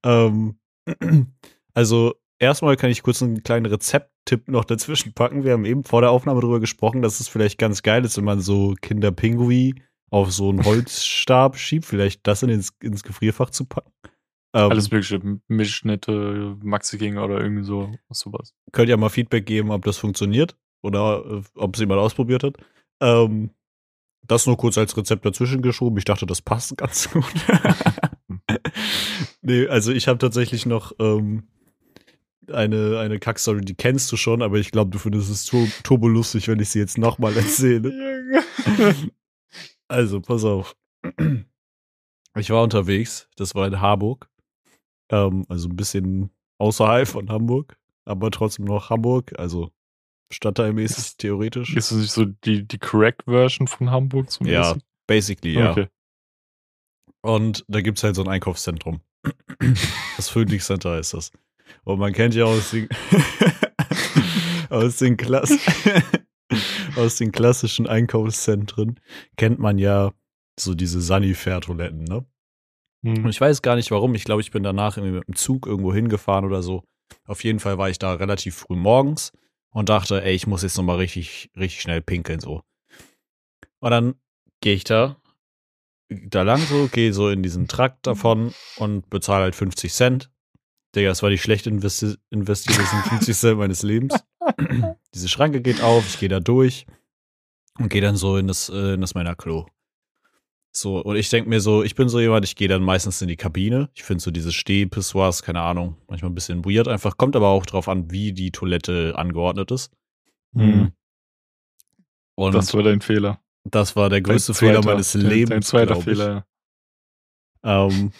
[0.04, 0.58] Ähm,
[1.74, 5.42] also, erstmal kann ich kurz einen kleinen Rezepttipp noch dazwischen packen.
[5.42, 8.24] Wir haben eben vor der Aufnahme darüber gesprochen, dass es vielleicht ganz geil ist, wenn
[8.24, 9.74] man so Kinderpingui
[10.10, 13.90] auf so einen Holzstab schiebt, vielleicht das in ins, ins Gefrierfach zu packen.
[14.56, 18.54] Ähm, Alles mögliche, Milchschnitte, Maxi King oder irgendwie so, sowas.
[18.72, 22.56] könnt ihr mal Feedback geben, ob das funktioniert oder äh, ob es jemand ausprobiert hat.
[23.02, 23.50] Ähm,
[24.22, 25.98] das nur kurz als Rezept dazwischen geschoben.
[25.98, 27.26] Ich dachte, das passt ganz gut.
[29.42, 31.42] nee, also ich habe tatsächlich noch ähm,
[32.50, 36.08] eine, eine Kackstory, die kennst du schon, aber ich glaube, du findest es tur turbo
[36.08, 37.92] lustig, wenn ich sie jetzt nochmal erzähle.
[39.88, 40.74] also, pass auf.
[42.38, 44.30] Ich war unterwegs, das war in Harburg.
[45.10, 49.70] Ähm, also ein bisschen außerhalb von Hamburg, aber trotzdem noch Hamburg, also
[50.32, 51.74] stadtteilmäßig, ist, theoretisch.
[51.76, 54.30] Ist das nicht so die, die Correct-Version von Hamburg?
[54.30, 54.82] Zum ja, mäßig?
[55.06, 55.70] basically, ja.
[55.70, 55.88] Okay.
[57.22, 59.00] Und da gibt es halt so ein Einkaufszentrum.
[60.16, 61.32] das Phoenix Center ist das.
[61.84, 62.88] Und man kennt ja aus den,
[64.70, 65.50] aus den, Klass
[66.96, 69.00] aus den klassischen Einkaufszentren,
[69.36, 70.12] kennt man ja
[70.58, 72.24] so diese Sanifair-Toiletten, ne?
[73.06, 73.24] Hm.
[73.24, 74.16] Und ich weiß gar nicht warum.
[74.16, 76.82] Ich glaube, ich bin danach irgendwie mit dem Zug irgendwo hingefahren oder so.
[77.24, 79.32] Auf jeden Fall war ich da relativ früh morgens
[79.70, 82.62] und dachte, ey, ich muss jetzt nochmal richtig, richtig schnell pinkeln, so.
[83.78, 84.14] Und dann
[84.60, 85.16] gehe ich da,
[86.08, 90.30] da lang so, gehe so in diesen Trakt davon und bezahle halt 50 Cent.
[90.96, 94.14] Digga, das war die schlecht investi investierte 50 Cent meines Lebens.
[95.14, 96.86] Diese Schranke geht auf, ich gehe da durch
[97.78, 99.66] und gehe dann so in das, äh, in das meiner Klo.
[100.76, 103.28] So, und ich denke mir so, ich bin so jemand, ich gehe dann meistens in
[103.28, 103.88] die Kabine.
[103.94, 107.16] Ich finde so diese Stehpissoirs, keine Ahnung, manchmal ein bisschen weird einfach.
[107.16, 109.90] Kommt aber auch drauf an, wie die Toilette angeordnet ist.
[110.52, 110.92] Mhm.
[112.34, 113.40] Und das war dein Fehler.
[113.64, 115.48] Das war der größte Fehler meines Lebens.
[115.48, 116.46] Dein zweiter Fehler.
[117.64, 118.12] Ähm,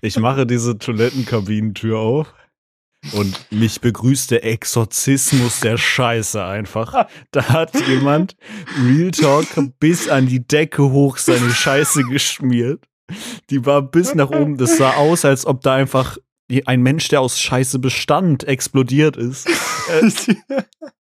[0.00, 2.32] ich mache diese Toilettenkabinentür auf
[3.12, 7.06] und mich begrüßt der Exorzismus der Scheiße einfach.
[7.30, 8.36] Da hat jemand
[8.84, 9.46] Real Talk
[9.78, 12.84] bis an die Decke hoch seine Scheiße geschmiert.
[13.50, 14.56] Die war bis nach oben.
[14.56, 16.16] Das sah aus, als ob da einfach
[16.66, 19.48] ein Mensch, der aus Scheiße bestand, explodiert ist.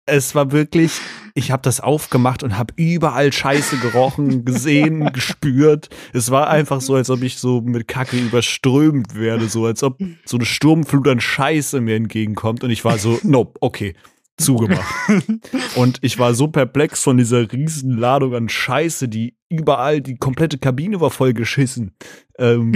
[0.07, 0.92] es war wirklich,
[1.37, 5.91] ich habe das aufgemacht und habe überall Scheiße gerochen, gesehen, gespürt.
[6.12, 9.99] Es war einfach so, als ob ich so mit Kacke überströmt werde, so als ob
[10.24, 13.95] so eine Sturmflut an Scheiße mir entgegenkommt und ich war so, nope, okay,
[14.39, 14.82] zugemacht.
[15.76, 20.59] und ich war so perplex von dieser riesen Ladung an Scheiße, die überall, die komplette
[20.59, 21.95] Kabine war voll geschissen.
[22.39, 22.72] Ähm,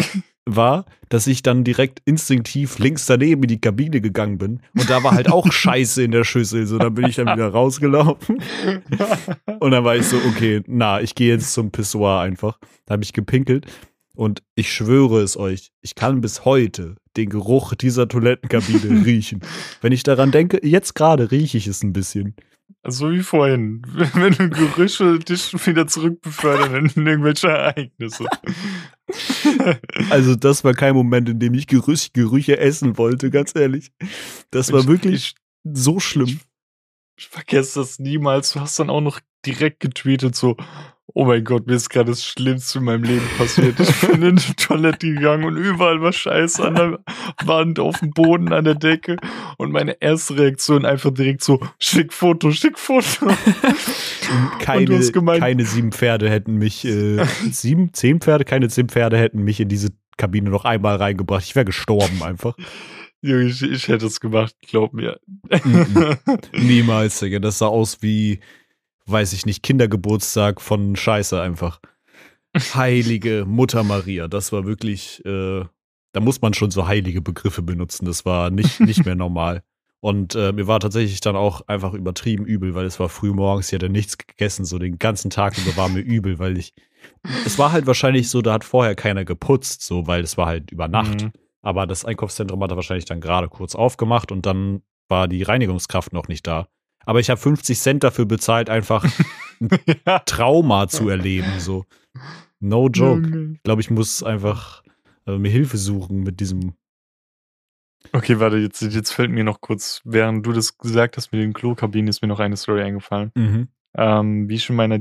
[0.47, 4.61] war, dass ich dann direkt instinktiv links daneben in die Kabine gegangen bin.
[4.75, 6.67] Und da war halt auch Scheiße in der Schüssel.
[6.67, 8.43] So, dann bin ich dann wieder rausgelaufen.
[9.61, 12.59] Und dann war ich so, okay, na, ich gehe jetzt zum Pissoir einfach.
[12.87, 13.67] Da habe ich gepinkelt.
[14.21, 19.41] Und ich schwöre es euch, ich kann bis heute den Geruch dieser Toilettenkabine riechen.
[19.81, 22.37] Wenn ich daran denke, jetzt gerade rieche ich es ein bisschen.
[22.87, 23.81] So wie vorhin,
[24.13, 28.27] wenn du Gerüche dich wieder zurückbefördern in irgendwelche Ereignisse.
[30.11, 33.91] Also das war kein Moment, in dem ich Gerüche, Gerüche essen wollte, ganz ehrlich.
[34.51, 36.29] Das war wirklich so schlimm.
[36.29, 36.39] Ich,
[37.17, 38.53] ich vergesse das niemals.
[38.53, 40.57] Du hast dann auch noch direkt getweetet so,
[41.15, 43.79] oh mein Gott, mir ist gerade das Schlimmste in meinem Leben passiert.
[43.81, 46.99] Ich bin in die Toilette gegangen und überall war Scheiße an der
[47.45, 49.17] Wand, auf dem Boden, an der Decke.
[49.59, 53.29] Und meine erste Reaktion einfach direkt so, schick Foto, schick Foto.
[54.61, 59.43] keine, gemeint, keine sieben Pferde hätten mich, äh, sieben, zehn Pferde, keine zehn Pferde hätten
[59.43, 61.45] mich in diese Kabine noch einmal reingebracht.
[61.45, 62.55] Ich wäre gestorben einfach.
[63.23, 65.21] Junge, ich, ich hätte es gemacht, glaub mir.
[66.53, 67.39] Niemals, Digga.
[67.39, 68.41] Das sah aus wie,
[69.07, 71.81] weiß ich nicht, Kindergeburtstag von Scheiße einfach.
[72.75, 75.65] Heilige Mutter Maria, das war wirklich, äh,
[76.13, 78.07] da muss man schon so heilige Begriffe benutzen.
[78.07, 79.63] Das war nicht, nicht mehr normal.
[80.01, 83.69] Und äh, mir war tatsächlich dann auch einfach übertrieben übel, weil es war früh morgens,
[83.69, 86.73] ich hatte nichts gegessen, so den ganzen Tag über war mir übel, weil ich.
[87.47, 90.71] Es war halt wahrscheinlich so, da hat vorher keiner geputzt, so, weil es war halt
[90.71, 91.23] über Nacht.
[91.23, 91.33] Mhm.
[91.63, 96.13] Aber das Einkaufszentrum hat er wahrscheinlich dann gerade kurz aufgemacht und dann war die Reinigungskraft
[96.13, 96.69] noch nicht da
[97.05, 99.05] aber ich habe 50 Cent dafür bezahlt, einfach
[99.61, 99.69] ein
[100.07, 100.19] ja.
[100.21, 101.59] Trauma zu erleben.
[101.59, 101.85] So.
[102.61, 103.53] No joke.
[103.55, 104.83] Ich glaube, ich muss einfach
[105.27, 106.75] äh, mir Hilfe suchen mit diesem.
[108.13, 111.53] Okay, warte, jetzt, jetzt fällt mir noch kurz, während du das gesagt hast mit den
[111.53, 113.31] Klokabinen, ist mir noch eine Story eingefallen.
[113.35, 113.69] Mhm.
[113.97, 114.99] Ähm, wie ich schon meiner,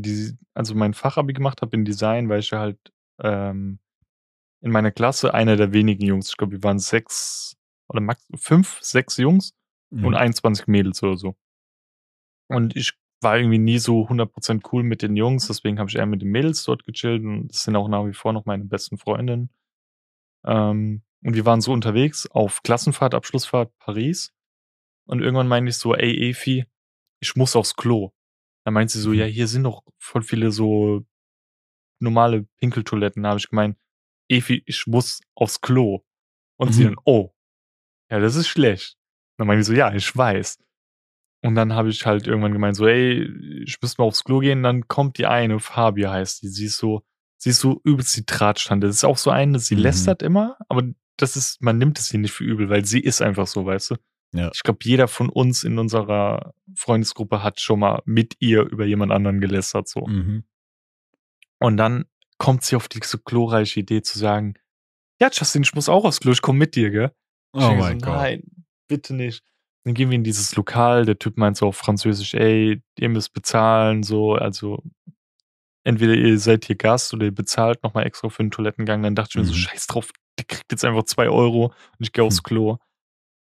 [0.53, 2.77] also mein Fachabi gemacht habe in Design, weil ich halt
[3.21, 3.79] ähm,
[4.61, 7.55] in meiner Klasse einer der wenigen Jungs, ich glaube, wir waren sechs
[7.87, 9.53] oder max fünf, sechs Jungs
[9.89, 10.05] mhm.
[10.05, 11.35] und 21 Mädels oder so.
[12.49, 16.05] Und ich war irgendwie nie so 100% cool mit den Jungs, deswegen habe ich eher
[16.05, 18.97] mit den Mädels dort gechillt und das sind auch nach wie vor noch meine besten
[18.97, 19.49] Freundinnen.
[20.45, 24.33] Ähm, und wir waren so unterwegs auf Klassenfahrt, Abschlussfahrt Paris.
[25.05, 26.65] Und irgendwann meinte ich so, ey Efi,
[27.19, 28.13] ich muss aufs Klo.
[28.63, 29.31] Da meint sie so, ja, mhm.
[29.31, 31.05] hier sind doch voll viele so
[31.99, 33.23] normale Pinkeltoiletten.
[33.23, 33.77] Da habe ich gemeint,
[34.29, 36.05] Efi, ich muss aufs Klo.
[36.57, 36.73] Und mhm.
[36.73, 37.33] sie dann, oh,
[38.09, 38.97] ja, das ist schlecht.
[39.37, 40.59] Dann meinte ich so, ja, ich weiß.
[41.41, 43.23] Und dann habe ich halt irgendwann gemeint, so, ey,
[43.63, 44.59] ich müsste mal aufs Klo gehen.
[44.59, 46.49] Und dann kommt die eine, Fabia heißt die.
[46.49, 47.03] Sie ist so,
[47.37, 48.87] sie ist so übelst die Drahtstande.
[48.87, 49.81] Das ist auch so eine, sie Mhm.
[49.81, 50.83] lästert immer, aber
[51.17, 53.91] das ist, man nimmt es ihr nicht für übel, weil sie ist einfach so, weißt
[53.91, 53.95] du.
[54.33, 54.51] Ja.
[54.53, 59.11] Ich glaube, jeder von uns in unserer Freundesgruppe hat schon mal mit ihr über jemand
[59.11, 60.05] anderen gelästert, so.
[60.07, 60.43] Mhm.
[61.59, 62.05] Und dann
[62.37, 64.53] kommt sie auf diese glorreiche Idee zu sagen,
[65.19, 67.11] ja, Justin, ich muss auch aufs Klo, ich komme mit dir, gell?
[67.55, 68.15] Ich Oh mein so, Gott.
[68.15, 68.43] Nein,
[68.87, 69.43] bitte nicht.
[69.89, 73.33] Dann gehen wir in dieses Lokal, der Typ meint so auf Französisch, ey, ihr müsst
[73.33, 74.83] bezahlen, so, also
[75.83, 79.01] entweder ihr seid hier Gast oder ihr bezahlt nochmal extra für den Toilettengang.
[79.01, 79.57] Dann dachte ich mir so, Mhm.
[79.57, 82.43] scheiß drauf, der kriegt jetzt einfach zwei Euro und ich gehe aufs Hm.
[82.43, 82.69] Klo.
[82.73, 82.79] Und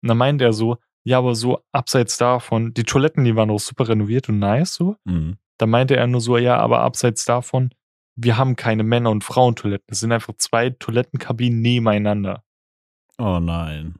[0.08, 3.88] dann meint er so, ja, aber so abseits davon, die Toiletten, die waren auch super
[3.88, 4.96] renoviert und nice so.
[5.04, 5.38] Mhm.
[5.56, 7.70] Da meinte er nur so, ja, aber abseits davon,
[8.16, 9.86] wir haben keine Männer- und Frauentoiletten.
[9.90, 12.44] Es sind einfach zwei Toilettenkabinen nebeneinander.
[13.16, 13.94] Oh nein.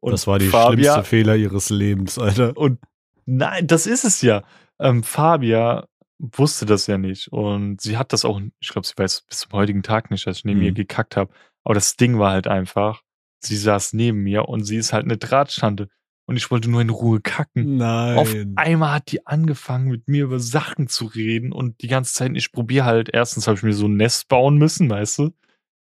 [0.00, 2.56] Und das war die Fabia, schlimmste Fehler ihres Lebens, Alter.
[2.56, 2.78] Und
[3.26, 4.42] nein, das ist es ja.
[4.78, 5.86] Ähm, Fabia
[6.18, 7.28] wusste das ja nicht.
[7.32, 10.38] Und sie hat das auch, ich glaube, sie weiß bis zum heutigen Tag nicht, dass
[10.38, 10.66] ich neben Mhm.
[10.66, 11.32] ihr gekackt habe.
[11.64, 13.02] Aber das Ding war halt einfach,
[13.40, 15.88] sie saß neben mir und sie ist halt eine Drahtschande.
[16.26, 17.76] Und ich wollte nur in Ruhe kacken.
[17.76, 18.16] Nein.
[18.18, 22.30] Auf einmal hat die angefangen, mit mir über Sachen zu reden und die ganze Zeit,
[22.36, 25.30] ich probiere halt, erstens habe ich mir so ein Nest bauen müssen, weißt du?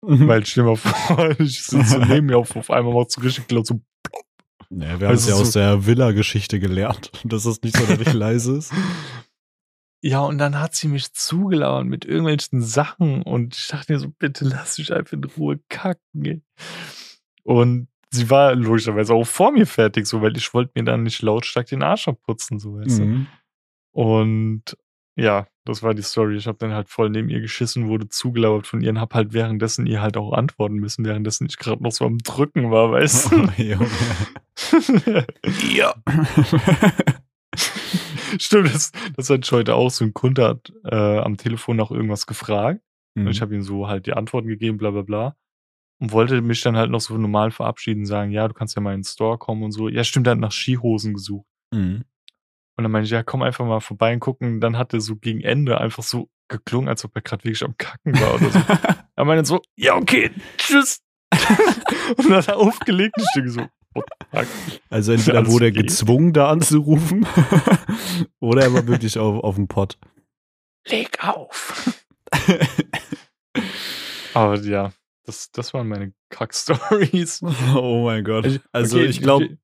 [0.03, 0.27] Mhm.
[0.27, 3.21] Weil stell dir mal vor, ich sitze so neben mir auf, auf einmal macht so
[3.21, 3.81] richtig laut so.
[4.71, 7.83] Ja, wir haben es Also ja so- aus der Villa-Geschichte gelernt, dass es nicht so
[7.85, 8.73] richtig leise ist.
[10.03, 14.07] Ja, und dann hat sie mich zugelauert mit irgendwelchen Sachen und ich dachte mir so,
[14.09, 16.25] bitte lass mich einfach in Ruhe kacken.
[16.25, 16.41] Ey.
[17.43, 21.21] Und sie war logischerweise auch vor mir fertig, so, weil ich wollte mir dann nicht
[21.21, 23.03] lautstark den Arsch abputzen, so weißt du.
[23.03, 23.27] Mhm.
[23.91, 24.63] Und
[25.15, 26.37] ja, das war die Story.
[26.37, 29.33] Ich habe dann halt voll neben ihr geschissen, wurde zugelauert von ihr und hab halt
[29.33, 33.31] währenddessen ihr halt auch antworten müssen, währenddessen ich gerade noch so am Drücken war, weißt
[33.33, 33.87] Oh, Junge.
[34.71, 35.25] du?
[35.75, 35.93] Ja.
[38.39, 39.89] Stimmt, das, das hat ich heute auch.
[39.91, 42.81] So ein Kunde hat äh, am Telefon nach irgendwas gefragt.
[43.15, 43.41] Und ich Mhm.
[43.41, 45.35] habe ihm so halt die Antworten gegeben, bla bla bla.
[45.99, 48.93] Und wollte mich dann halt noch so normal verabschieden, sagen, ja, du kannst ja mal
[48.93, 49.89] in den Store kommen und so.
[49.89, 51.45] Ja, stimmt, er hat nach Skihosen gesucht.
[51.73, 52.05] Mhm.
[52.75, 54.55] Und dann meinte ich, ja, komm einfach mal vorbei und gucken.
[54.55, 57.63] Und dann hat er so gegen Ende einfach so geklungen, als ob er gerade wirklich
[57.63, 58.59] am Kacken war oder so.
[59.15, 61.01] er meinte so, ja, okay, tschüss.
[62.17, 63.61] und dann hat er aufgelegt und ich denke so,
[63.93, 64.47] fuck?
[64.89, 67.25] Also entweder Alles wurde er gezwungen, da anzurufen,
[68.39, 69.97] oder er war wirklich auf, auf dem Pott.
[70.87, 71.97] Leg auf.
[74.33, 74.91] Aber ja,
[75.25, 77.41] das, das waren meine Kack-Stories.
[77.75, 78.61] Oh mein Gott.
[78.71, 79.57] Also okay, ich glaube,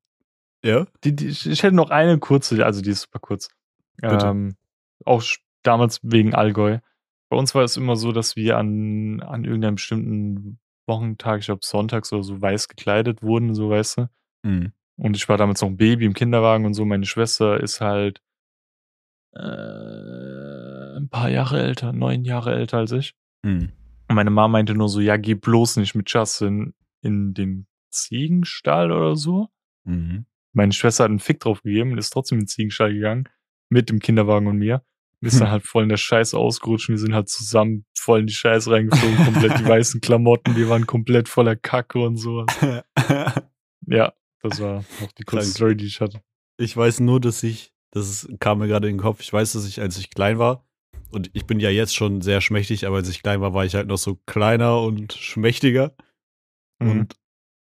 [0.67, 0.85] ja.
[1.03, 3.49] Die, die, ich hätte noch eine kurze, also die ist super kurz.
[4.01, 4.27] Bitte.
[4.27, 4.55] Ähm,
[5.05, 5.23] auch
[5.63, 6.79] damals wegen Allgäu.
[7.29, 11.65] Bei uns war es immer so, dass wir an, an irgendeinem bestimmten Wochentag, ich glaube
[11.65, 14.09] sonntags oder so, weiß gekleidet wurden, so weißt du.
[14.43, 14.71] Mhm.
[14.97, 16.85] Und ich war damals noch ein Baby im Kinderwagen und so.
[16.85, 18.21] Meine Schwester ist halt
[19.33, 23.13] äh, ein paar Jahre älter, neun Jahre älter als ich.
[23.43, 23.71] Mhm.
[24.09, 28.91] Und meine Mama meinte nur so, ja, geh bloß nicht mit Justin in den Ziegenstall
[28.91, 29.49] oder so.
[29.83, 30.25] Mhm.
[30.57, 33.29] Meine Schwester hat einen Fick drauf gegeben und ist trotzdem in den Ziegenstall gegangen.
[33.69, 34.83] Mit dem Kinderwagen und mir.
[35.21, 35.39] Und ist Hm.
[35.41, 38.33] dann halt voll in der Scheiße ausgerutscht und wir sind halt zusammen voll in die
[38.33, 39.17] Scheiße reingeflogen.
[39.25, 42.47] komplett die weißen Klamotten, wir waren komplett voller Kacke und sowas.
[43.89, 45.49] Ja, das war noch die kurze.
[45.51, 46.21] Story, die ich hatte.
[46.57, 49.65] Ich weiß nur, dass ich, das kam mir gerade in den Kopf, ich weiß, dass
[49.65, 50.67] ich, als ich klein war,
[51.09, 53.75] und ich bin ja jetzt schon sehr schmächtig, aber als ich klein war, war ich
[53.75, 55.95] halt noch so kleiner und schmächtiger.
[56.79, 56.89] Mhm.
[56.91, 57.15] Und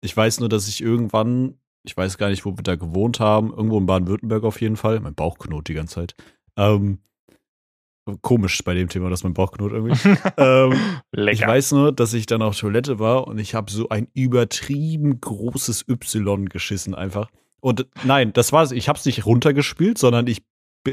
[0.01, 3.51] ich weiß nur, dass ich irgendwann, ich weiß gar nicht, wo wir da gewohnt haben,
[3.51, 6.15] irgendwo in Baden-Württemberg auf jeden Fall, mein Bauch knurrt die ganze Zeit.
[6.57, 6.99] Ähm,
[8.21, 10.17] komisch bei dem Thema, dass mein Bauch knurrt irgendwie.
[10.37, 10.73] ähm,
[11.29, 15.21] ich weiß nur, dass ich dann auf Toilette war und ich habe so ein übertrieben
[15.21, 17.29] großes Y geschissen einfach.
[17.61, 18.71] Und nein, das war's.
[18.71, 20.43] Ich habe es nicht runtergespielt, sondern ich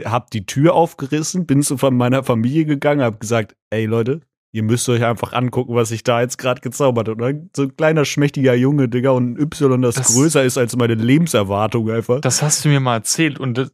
[0.04, 4.20] habe die Tür aufgerissen, bin zu von meiner Familie gegangen, habe gesagt, ey Leute,
[4.54, 7.20] ihr müsst euch einfach angucken, was ich da jetzt gerade gezaubert habe.
[7.20, 10.76] Dann so ein kleiner schmächtiger Junge, Digga, und ein Y, das, Das- größer ist als
[10.76, 12.20] meine Lebenserwartung einfach.
[12.20, 13.72] Das hast du mir mal erzählt und das,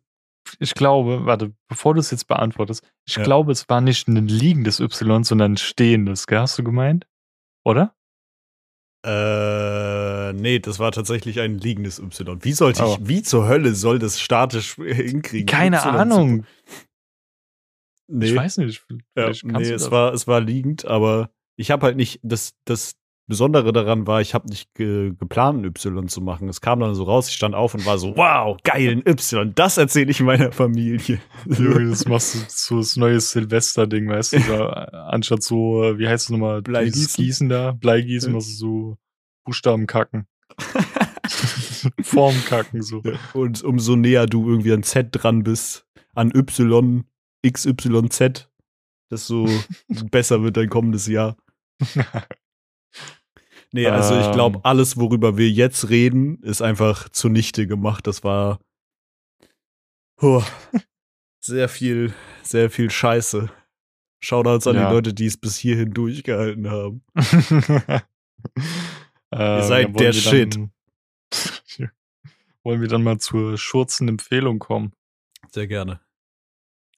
[0.59, 3.23] ich glaube, warte, bevor du es jetzt beantwortest, ich Ja.
[3.23, 6.39] glaube, es war nicht ein liegendes Y, sondern ein stehendes, gell?
[6.39, 7.07] Hast du gemeint?
[7.65, 7.95] Oder?
[9.07, 12.39] Äh, nee, das war tatsächlich ein liegendes Y.
[12.43, 12.99] Wie sollte ich, Oh.
[13.01, 15.47] wie zur Hölle soll das statisch hinkriegen?
[15.47, 16.45] Keine Y zu- Ahnung.
[18.11, 18.85] Nee, Ich weiß nicht.
[19.17, 22.97] ja, nee es, war, es war liegend, aber ich habe halt nicht, das, das
[23.27, 26.49] Besondere daran war, ich habe nicht ge, geplant, ein Y zu machen.
[26.49, 29.53] Es kam dann so raus, ich stand auf und war so, wow, geil, ein Y,
[29.55, 31.21] das erzähle ich meiner Familie.
[31.47, 34.41] Junge, das machst du so das neue Silvester-Ding, weißt du?
[34.41, 34.73] Da,
[35.11, 36.61] anstatt so, äh, wie heißt es nochmal?
[36.61, 37.23] Bleigießen?
[37.23, 38.99] Gießen da, Bleigießen, machst du so
[39.45, 40.27] Buchstaben kacken.
[42.03, 43.03] Form kacken so.
[43.33, 47.05] Und umso näher du irgendwie an Z dran bist, an Y,
[47.47, 48.49] XYZ,
[49.11, 49.47] desto
[50.11, 51.37] besser wird dein kommendes Jahr.
[53.73, 54.65] Nee, also ich glaube, Ähm.
[54.65, 58.07] alles, worüber wir jetzt reden, ist einfach zunichte gemacht.
[58.07, 58.59] Das war
[60.21, 60.43] huh,
[61.41, 62.13] sehr viel,
[62.43, 63.51] sehr viel Scheiße.
[64.23, 64.89] Shoutouts an Ja.
[64.89, 67.03] die Leute, die es bis hierhin durchgehalten haben.
[69.33, 70.57] Ihr seid der Shit.
[70.57, 70.73] Dann,
[72.65, 74.93] wollen wir dann mal zur Schurzen-Empfehlung kommen?
[75.51, 76.01] Sehr gerne.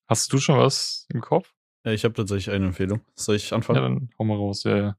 [0.08, 1.52] Hast du schon was im Kopf?
[1.84, 3.00] Ja, ich habe tatsächlich eine Empfehlung.
[3.14, 3.82] Soll ich Ja, anfangen?
[3.82, 4.64] dann hau mal raus.
[4.64, 4.96] Ja, ja.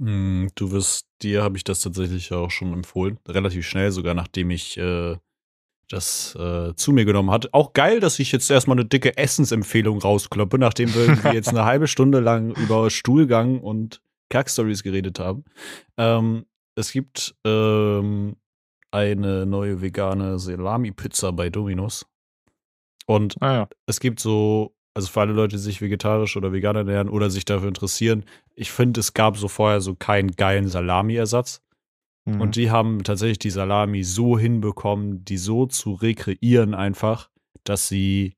[0.00, 3.18] Hm, Du wirst, dir habe ich das tatsächlich auch schon empfohlen.
[3.28, 5.16] Relativ schnell sogar, nachdem ich äh,
[5.88, 7.48] das äh, zu mir genommen hatte.
[7.52, 11.64] Auch geil, dass ich jetzt erstmal eine dicke Essensempfehlung rauskloppe, nachdem wir irgendwie jetzt eine
[11.66, 15.44] halbe Stunde lang über Stuhlgang und Kackstories geredet haben.
[15.96, 18.36] Ähm, es gibt ähm,
[18.90, 22.06] eine neue vegane Salami-Pizza bei Domino's.
[23.08, 23.68] Und Ah ja.
[23.86, 27.44] es gibt so, also für alle Leute, die sich vegetarisch oder vegan ernähren oder sich
[27.44, 31.62] dafür interessieren, ich finde, es gab so vorher so keinen geilen Salami-Ersatz.
[32.26, 32.40] Mhm.
[32.42, 37.30] Und die haben tatsächlich die Salami so hinbekommen, die so zu rekreieren einfach,
[37.64, 38.34] dass sie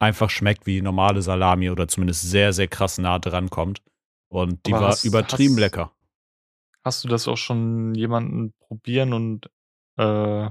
[0.00, 3.82] einfach schmeckt wie normale Salami oder zumindest sehr, sehr krass nah dran kommt.
[4.28, 5.92] Und die Aber war hast- übertrieben hast- lecker.
[6.82, 9.50] Hast du das auch schon jemanden probieren und
[9.98, 10.48] äh,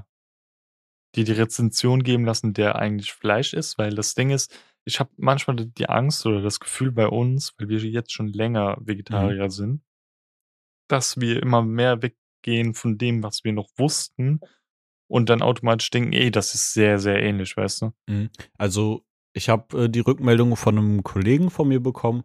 [1.14, 3.78] dir die Rezension geben lassen, der eigentlich Fleisch ist?
[3.78, 4.54] Weil das Ding ist,
[4.84, 8.76] ich habe manchmal die Angst oder das Gefühl bei uns, weil wir jetzt schon länger
[8.80, 9.50] Vegetarier Mhm.
[9.50, 9.82] sind,
[10.88, 14.40] dass wir immer mehr weggehen von dem, was wir noch wussten
[15.08, 17.92] und dann automatisch denken, ey, das ist sehr, sehr ähnlich, weißt du?
[18.58, 22.24] Also, ich habe äh, die Rückmeldung von einem Kollegen von mir bekommen,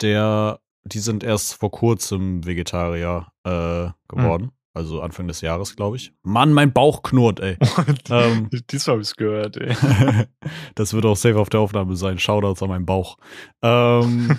[0.00, 4.52] der, die sind erst vor kurzem Vegetarier äh, geworden.
[4.72, 6.12] Also Anfang des Jahres, glaube ich.
[6.22, 7.56] Mann, mein Bauch knurrt, ey.
[8.10, 8.48] Ähm.
[8.70, 9.74] Diesmal habe ich es gehört, ey.
[10.74, 12.18] das wird auch safe auf der Aufnahme sein.
[12.18, 13.16] Shoutouts an meinen Bauch.
[13.62, 14.38] Ähm,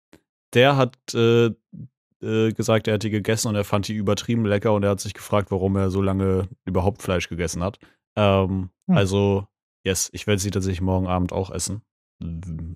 [0.54, 1.46] der hat äh,
[2.22, 5.00] äh, gesagt, er hat die gegessen und er fand die übertrieben lecker und er hat
[5.00, 7.78] sich gefragt, warum er so lange überhaupt Fleisch gegessen hat.
[8.16, 8.96] Ähm, Hm.
[8.96, 9.46] Also,
[9.84, 11.82] yes, ich werde sie tatsächlich morgen Abend auch essen.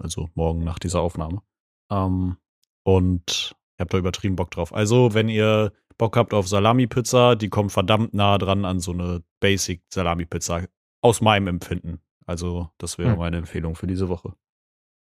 [0.00, 1.42] Also morgen nach dieser Aufnahme.
[1.90, 2.36] Ähm,
[2.84, 4.74] und ich habe da übertrieben Bock drauf.
[4.74, 9.22] Also, wenn ihr Bock habt auf Salami-Pizza, die kommt verdammt nah dran an so eine
[9.40, 10.66] Basic Salami-Pizza.
[11.01, 12.01] Aus meinem Empfinden.
[12.26, 13.18] Also, das wäre Hm.
[13.18, 14.34] meine Empfehlung für diese Woche.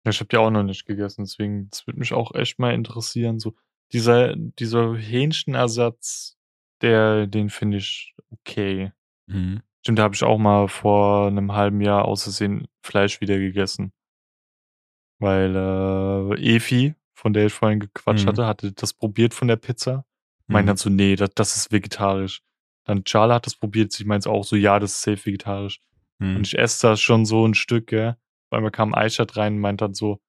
[0.05, 2.73] Ja, ich habe die auch noch nicht gegessen, deswegen, das würde mich auch echt mal
[2.73, 3.39] interessieren.
[3.39, 3.55] So,
[3.93, 6.37] dieser, dieser Hähnchenersatz,
[6.81, 8.91] der, den finde ich okay.
[9.27, 9.61] Mhm.
[9.81, 13.93] Stimmt, da habe ich auch mal vor einem halben Jahr aus Versehen Fleisch wieder gegessen.
[15.19, 18.29] Weil äh, Efi, von der ich vorhin gequatscht Mhm.
[18.29, 20.05] hatte, hatte das probiert von der Pizza.
[20.47, 20.67] Meint Mhm.
[20.67, 22.41] dann so, nee, das, das ist vegetarisch.
[22.85, 25.79] Dann Charla hat das probiert, sie meint auch so, ja, das ist safe vegetarisch.
[26.19, 26.37] Mhm.
[26.37, 28.17] Und ich esse das schon so ein Stück, gell.
[28.49, 30.19] Auf einmal kam Aishat rein und meint dann so,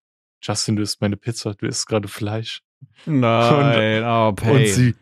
[0.43, 2.62] Justin, du isst meine Pizza, du isst gerade Fleisch.
[3.07, 4.57] Nein, oh, Pain.
[4.57, 4.95] Und sie,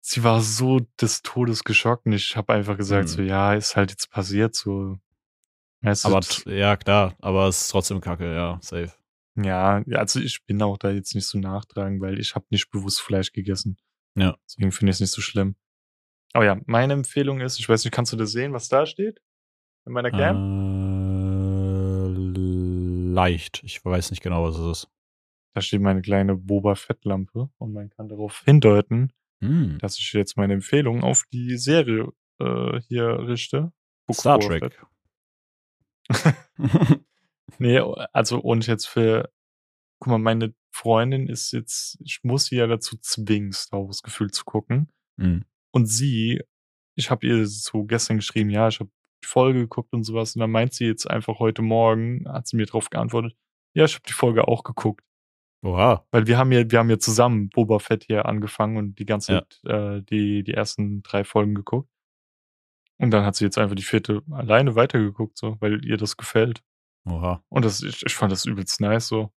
[0.00, 3.08] sie war so des Todes geschockt und ich habe einfach gesagt, Mhm.
[3.12, 4.98] so, ja, ist halt jetzt passiert, so.
[5.82, 8.92] Weißt du, aber t- ja, klar, aber es ist trotzdem kacke, ja, safe.
[9.36, 12.70] ja, ja, also ich bin auch da jetzt nicht so nachtragen, weil ich habe nicht
[12.70, 13.76] bewusst Fleisch gegessen.
[14.20, 14.36] Ja.
[14.46, 15.56] Deswegen finde ich es nicht so schlimm.
[16.32, 19.20] Aber ja, meine Empfehlung ist, ich weiß nicht, kannst du das sehen, was da steht?
[19.86, 20.36] In meiner Cam?
[22.04, 23.62] Äh, leicht.
[23.64, 24.90] Ich weiß nicht genau, was es ist.
[25.54, 29.78] Da steht meine kleine Boba Fettlampe und man kann darauf hindeuten, Hm.
[29.78, 33.72] dass ich jetzt meine Empfehlung auf die Serie äh, hier richte.
[34.06, 34.84] Book Star Trek.
[37.58, 37.80] Nee,
[38.12, 39.32] also und jetzt für,
[39.98, 44.30] guck mal, meine Freundin ist jetzt, ich muss sie ja dazu zwingen, Star Wars Gefühl
[44.30, 44.92] zu gucken.
[45.18, 45.44] Hm.
[45.72, 46.42] Und sie,
[46.94, 48.90] ich habe ihr so gestern geschrieben, ja, ich habe
[49.22, 50.34] die Folge geguckt und sowas.
[50.34, 53.36] Und dann meint sie jetzt einfach heute Morgen, hat sie mir drauf geantwortet,
[53.74, 55.04] ja, ich habe die Folge auch geguckt.
[55.62, 56.06] Oha.
[56.10, 59.44] Weil wir haben ja, wir haben ja zusammen Boba Fett hier angefangen und die ganze,
[59.64, 61.90] äh, die, die ersten drei Folgen geguckt.
[62.98, 66.62] Und dann hat sie jetzt einfach die vierte alleine weitergeguckt, so, weil ihr das gefällt.
[67.04, 67.42] Oha.
[67.48, 69.32] Und das, ich, ich fand das übelst nice so.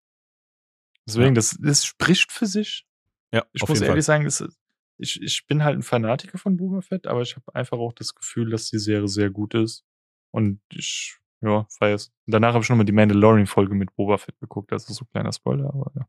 [1.10, 1.34] Deswegen, Ja.
[1.34, 2.86] das, das spricht für sich.
[3.34, 4.01] Ja, Ich muss ehrlich Fall.
[4.01, 4.57] sagen, das, ist-
[4.97, 8.16] ich, ich bin halt ein Fanatiker von Boba Fett, aber ich habe einfach auch das
[8.16, 9.86] Gefühl, dass die Serie sehr gut ist.
[10.32, 12.07] Und ich, ja, feiere es.
[12.28, 14.74] Und Danach habe ich nochmal die Mandalorian-Folge mit Boba Fett geguckt.
[14.74, 16.07] Also so ein kleiner Spoiler, aber ja.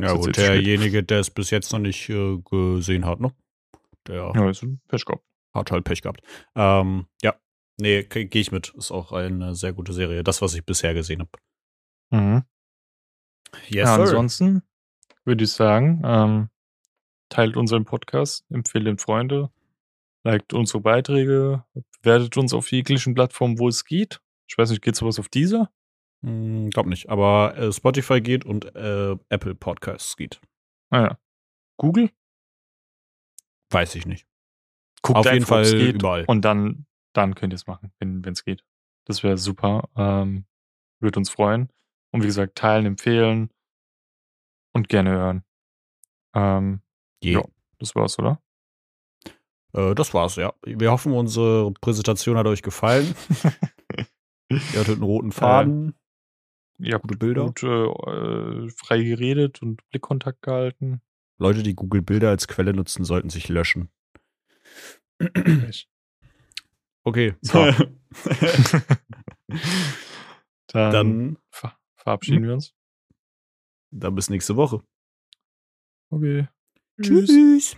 [0.00, 3.32] Ja, ist gut, derjenige, der es bis jetzt noch nicht äh, gesehen hat, ne?
[4.06, 5.24] Der Ja, ist ein Pech gehabt.
[5.54, 6.20] hat halt Pech gehabt.
[6.56, 7.34] Ähm, ja.
[7.78, 8.72] Nee, gehe ich mit.
[8.76, 10.22] Ist auch eine sehr gute Serie.
[10.24, 11.30] Das, was ich bisher gesehen habe.
[12.10, 12.42] Mhm.
[13.68, 14.62] Yes, ja, ansonsten
[15.24, 16.48] würde ich sagen, ähm,
[17.28, 19.50] teilt unseren Podcast, empfehlt den Freunde,
[20.24, 21.64] liked unsere Beiträge,
[22.02, 24.20] bewertet uns auf jeglichen Plattformen, wo es geht.
[24.48, 25.70] Ich weiß nicht, geht sowas auf dieser?
[26.22, 27.08] Hm, glaub nicht.
[27.08, 30.40] Aber äh, Spotify geht und äh, Apple Podcasts geht.
[30.90, 31.12] Naja.
[31.12, 31.18] Ah
[31.76, 32.10] Google?
[33.70, 34.26] Weiß ich nicht.
[35.02, 36.24] Guckt Auf jeden Fall geht überall.
[36.26, 38.64] Und dann, dann könnt ihr es machen, wenn es geht.
[39.06, 39.88] Das wäre super.
[39.96, 40.46] Ähm,
[41.00, 41.68] Würde uns freuen.
[42.14, 43.50] Und wie gesagt, teilen, empfehlen
[44.72, 45.44] und gerne hören.
[46.32, 46.80] Ähm,
[47.20, 47.32] Je.
[47.32, 47.42] Ja.
[47.80, 48.40] das war's, oder?
[49.72, 50.54] Äh, das war's, ja.
[50.64, 53.16] Wir hoffen, unsere Präsentation hat euch gefallen.
[54.48, 55.96] Ihr hattet einen roten Faden.
[56.78, 57.46] Ihr habt Gute Bilder.
[57.46, 61.00] gut äh, frei geredet und Blickkontakt gehalten.
[61.38, 63.90] Leute, die Google Bilder als Quelle nutzen, sollten sich löschen.
[67.02, 67.34] Okay.
[67.42, 67.58] So.
[70.68, 71.38] dann Dann,
[72.04, 72.74] ver verabschieden wir uns.
[73.90, 74.82] dann bis nächste Woche.
[76.10, 76.48] Okay.
[77.00, 77.28] Tschüss.
[77.28, 77.76] Tschüss.